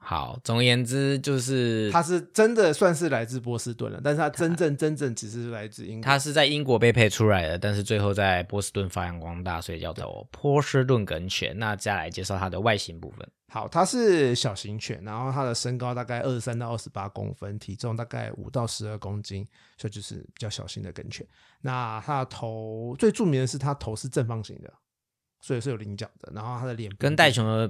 [0.01, 11.57] 对，好，总而言之就是它是真的算是来自波士顿了，但是它真正真正只是来自英国，它是在英国被配出来的，但是最后在波士顿发扬光大，所以叫做波士顿梗犬。
[11.57, 13.29] 那再来介绍它的外形部分。
[13.53, 19.45] 好，它是小型犬，然后它的身高大概二十三到二十八公分，体重大概五到十二公斤，
[19.77, 21.27] 所以就是比较小型的梗犬。
[21.61, 24.73] 那它的头最著名的是它头是正方形的，
[25.41, 26.31] 所以是有棱角的。
[26.33, 27.69] 然后它的脸跟戴熊的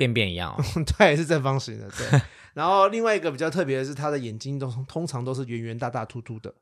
[0.00, 0.64] 便便一样哦。
[0.96, 2.20] 它也是正方形的，对。
[2.54, 6.52] 然后另外一个比较特别的是，它的眼睛都通常都是圆圆大大凸凸的，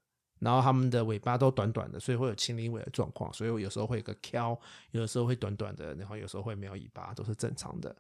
[0.41, 4.59] 然后它们的尾巴都短短的，所以会有青鳞尾的状况，所以我有时候会有个挑，
[4.91, 7.95] 有的时候会短短的，然后有时候会没有尾巴，都是正常的。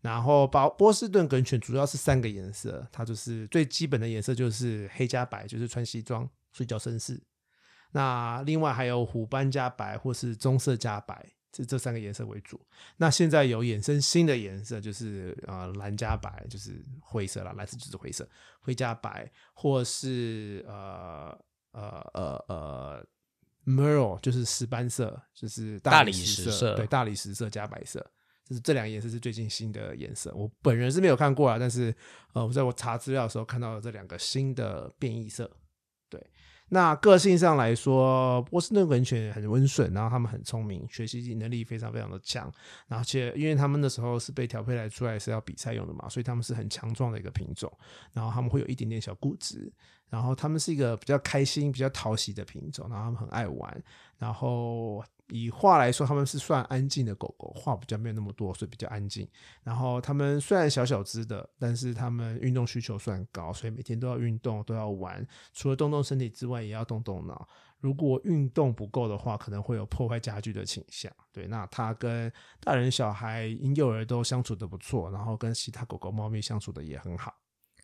[0.00, 7.20] 然后波波士顿梗犬主要是三个颜色，它就是最基本的颜色就是黑加白，就是穿西装睡觉绅士。
[7.92, 12.60] 那另外还有虎斑加白或是棕色加白，这这三个颜色为主。
[12.96, 18.28] 那现在有衍生新的颜色，就是呃蓝加白，就是灰色啦，蓝色就是灰色，
[18.58, 21.38] 灰加白，或是呃
[21.70, 23.06] 呃呃呃
[23.64, 28.04] merle 就是石斑色，就是大理石石色对，大理石色加白色。
[28.44, 31.94] 就是这两个颜色是最近新的颜色，我本人是没有看过啊，但是
[32.34, 35.50] 呃，我在我查资料的时候看到了这两个新的变异色。
[36.70, 42.50] 那个性上来说，波士顿梗犬很温顺，然后他们很聪明，学习能力非常非常的强，
[42.88, 47.70] 而且因为他们那时候是被调配来出来是要比赛用的嘛，所以他们是很强壮的一个品种，
[48.12, 49.72] 然后他们会有一点点小固执，
[50.08, 53.84] 然后他们是一个比较开心、比较讨喜的品种，然后他们很爱玩，
[54.18, 55.04] 然后。
[55.28, 59.26] 以话来说，他们是算安静的狗狗，话比较没有那么多，所以比较安静。
[59.62, 65.26] 然后他们虽然小小只的，但是他们运动需求算高，所以每天都要运动，都要玩。
[65.52, 67.48] 除了动动身体之外，也要动动脑。
[67.80, 71.12] 如果运动不够的话，可能会有破坏家具的倾向。
[71.32, 77.34] 对，那他跟大人小孩、婴幼儿都相处的不错，然后跟其他狗狗、猫咪相处的也很好。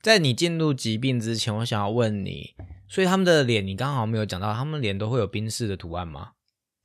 [0.01, 2.55] 在你进入疾病之前，我想要问你，
[2.89, 6.33] 所以他们的脸，你刚好没有讲到，他们脸都会有冰室的图案吗？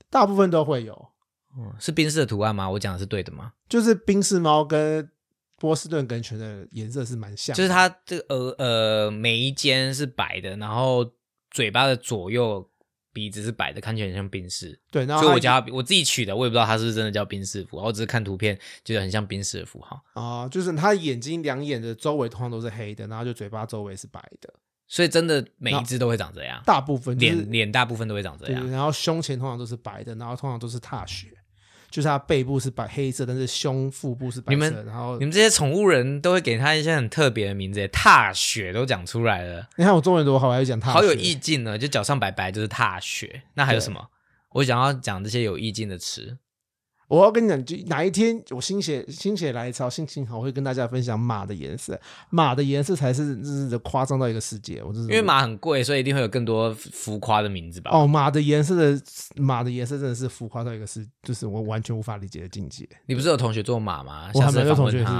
[0.09, 1.09] 大部分都会有，
[1.57, 2.69] 嗯，是冰室的图案吗？
[2.69, 3.53] 我讲的是对的吗？
[3.67, 5.09] 就是冰室猫跟
[5.57, 11.09] 波士顿梗犬的颜色是蛮像，就是它这个呃呃眉一间是白的，然后
[11.49, 12.69] 嘴巴的左右
[13.13, 14.77] 鼻子是白的，看起来很像冰室。
[14.91, 20.47] 对，所以我叫我自己取的，我也不知道它是不是真的叫冰室符号，我只是看图片觉得很像冰室的符号啊。
[20.49, 24.53] 就是它眼睛两眼的周围通常都是黑的，然后就嘴巴周围是白的。
[24.87, 28.69] 所以真的每一只都会长这样，大部分脸脸大部分都会长这样。
[28.69, 31.27] 然后胸前通常都是白的，然后通常都是踏雪，
[31.89, 34.83] 就是它背部是白黑色，但是胸腹部是白色。
[34.83, 39.67] 然后你们这些宠物人都会给它一些很特别的名字，踏雪都讲出来了。
[39.75, 43.41] 你看我中文多好，我还讲踏雪好有意境呢，就脚上白白就是踏雪。
[43.55, 44.09] 那还有什么？
[44.51, 46.37] 我想要讲这些有意境的词。
[47.07, 51.99] 我要跟你讲，就哪一天我心血心血来潮，心情好，会跟大家分享马的颜色。
[52.29, 54.81] 马的颜色才是真的夸张到一个世界。
[54.83, 57.91] 我是因为马很贵，所以一定会有更多浮夸的名字吧？
[57.93, 59.01] 哦，马的颜色的
[59.35, 62.87] 马的颜色真的是浮夸到一个世，就是我完全无法理解的境界。
[63.05, 64.31] 你不是有同学做马吗？
[64.33, 65.11] 我还没有同学是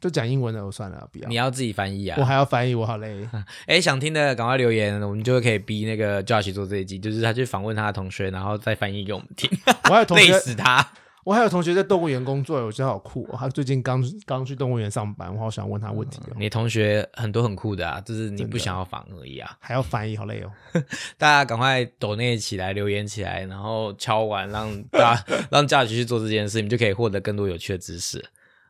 [0.00, 1.28] 就讲英文的，我算了，不要。
[1.28, 2.18] 你要自己翻译啊？
[2.20, 3.26] 我还要翻译，我好累。
[3.66, 9.50] 哎，想听的赶快留言，我们就可以逼那个 Josh 做这一集，就是他去访问他的同学，然后再翻译给我们听。
[9.90, 10.86] 我有同学累死他。
[11.24, 13.28] 我还有同学在动物园工作，我觉得好酷。
[13.38, 16.18] 他最近刚刚去动物园上班，我好想问他问题。
[16.36, 20.50] 你同学很多很酷的啊，就是你不想要访而已啊，还要翻译，好累哦。
[21.16, 28.24] 大家赶快抖内起来，留言起来，然后敲完，让大家 让佳琪去做这件事，你就可以获得更多有趣的知识。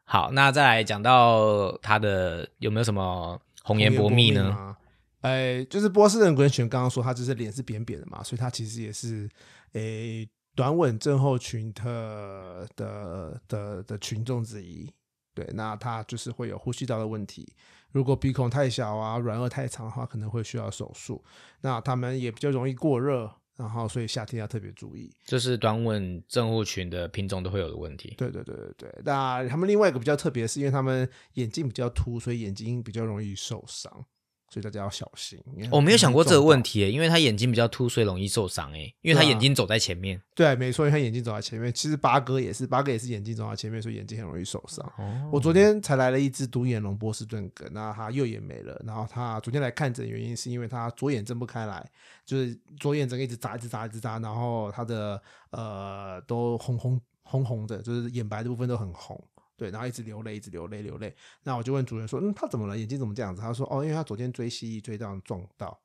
[0.05, 4.77] 好，那再来讲到他的有没有什么红颜薄命呢？
[5.23, 9.27] 哎，就是波士顿滚犬刚刚说他就是脸是扁扁的嘛，所以他其实也是
[9.73, 10.29] 诶。
[10.55, 14.93] 短吻症候群的的的的群众之一，
[15.35, 17.55] 对，那他就是会有呼吸道的问题。
[17.91, 21.23] 如果鼻孔太小啊，软腭太长的话，可能会需要手术。
[21.61, 25.11] 那他们也比较容易过热，然后所以夏天要特别注意。
[25.25, 28.15] 这是短吻症候群的品种都会有的问题。
[28.17, 29.03] 对对对对对。
[29.05, 34.05] 那他们另外一个比较特别，是因为他们眼睛比较凸，所以眼睛比较容易受伤。
[34.53, 35.43] 所以大家要小心。
[35.71, 38.71] 我没有想过这个问题，因为他眼睛比较凸，所以容易受伤。
[38.75, 40.21] 哎，因为他眼睛走在前面。
[40.35, 41.73] 对，没错，因为他眼睛走在前面。
[41.73, 44.87] 其实八哥也是，八哥也是眼睛走在前面，所以眼睛很容易受伤。
[45.33, 48.79] 我昨天才来了一只独眼龙波士顿梗，那他右眼没了。
[48.87, 51.91] 然后他昨天来看诊，原因是因为他左眼睁不开来，
[52.27, 59.19] 就是左眼睁一直眨，一直眨，一直眨，然后他的呃都红红红红的，就是眼白的部分都很红。
[59.63, 61.15] 对，然后一直流泪，一直流泪，流泪。
[61.45, 62.77] 那我就问主人说：“嗯，他怎么了？
[62.77, 65.79] 眼睛怎么这样子？”他说：“哦，因为他昨天追蜥蜴追到撞到，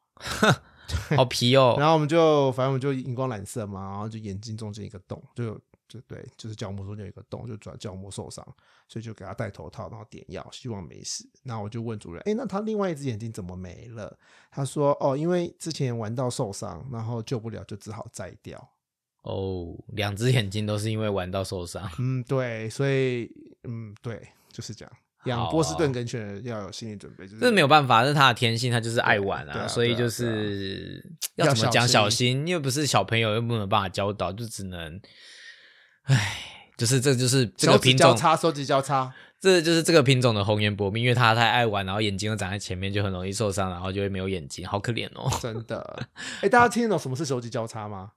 [1.15, 5.53] 好皮哦。”然后我们就反正我们就荧光染色嘛，然后就眼睛中间一个洞，就
[5.87, 8.43] 就对，就是角膜中间有一个洞，就转角膜受伤，
[8.87, 11.23] 所以就给他戴头套，然后点药，希望没事。
[11.43, 14.17] 那我就问主人：“哎，那他另外一只眼睛怎么没了？”
[14.49, 18.69] 他说：“哦，因为之前玩到受伤，然后救不了，就只好摘掉。”
[19.27, 21.89] 哦，两只眼睛都是因为玩到受伤。
[21.99, 23.29] 嗯，对，所以
[23.67, 24.21] 嗯，对，
[24.51, 24.91] 就是这样。
[25.25, 31.03] 养波士顿梗犬要有心理准备，这没有办法，这是它的天性，它就是爱玩啊，所以就是
[31.35, 35.01] 要怎么讲小心，又不是小朋友，又没有办法教导，就只能，
[36.03, 36.37] 唉，
[36.77, 45.29] 就是这就是这个品种交叉，收集交叉，这就是这个品种的红颜薄命，因为它太爱玩，然后眼睛又长在前面，就很容易受伤，然后就会没有眼睛，好可怜哦。
[45.41, 46.07] 真的，
[46.39, 48.11] 哎，大家听得懂什么是收集交叉吗？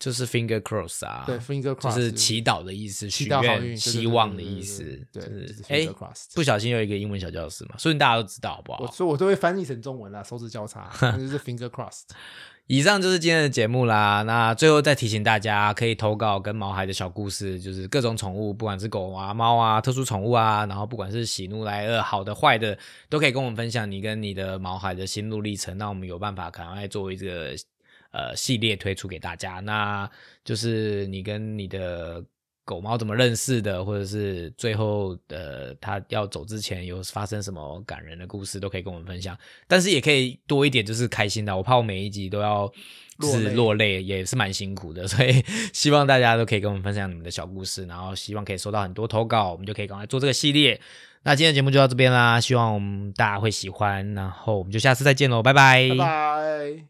[0.00, 4.82] 就是 finger cross 啊，对，finger cross 就是祈祷的意思，许愿、希望的意思。
[5.12, 5.22] 对，
[5.68, 5.88] 哎，
[6.34, 8.90] 不小心有一个英文小教室嘛，所以大家都知道，好不好？
[8.90, 12.04] 所以我都会翻译成中文啦，手指交叉， 就是 finger cross。
[12.66, 14.22] 以上就是今天的节目啦。
[14.22, 22.78] 那最后再提醒大家，可以投稿跟毛孩的小故事，就是各种宠物，不管是狗啊、猫啊、特殊宠物啊，然后不管是喜怒哀乐、好的坏的，
[23.10, 25.76] 都可以跟我们分享你跟你的毛孩的心路历程。
[25.76, 27.54] 那我们有办法可能来作为这个。
[28.12, 30.10] 呃，系列推出给大家，那
[30.44, 32.24] 就是你跟你的
[32.64, 39.36] 狗猫怎么认识的，或者是最后的它要走之前有发生什么感人的故事，都可以跟我们分享。
[39.66, 41.56] 但是也可以多一点，就是开心的。
[41.56, 42.72] 我怕我每一集都要
[43.22, 45.06] 是落泪，也是蛮辛苦的。
[45.08, 50.80] 所以希望大家都可以跟我们分享你们的小故事，然后希望可以收到很多投稿，我们就可以赶快做这个系列。
[51.22, 56.84] 那今天的节目就到这边啦，希望我们大家会喜欢，然后我们就下次再见喽，拜拜，拜拜。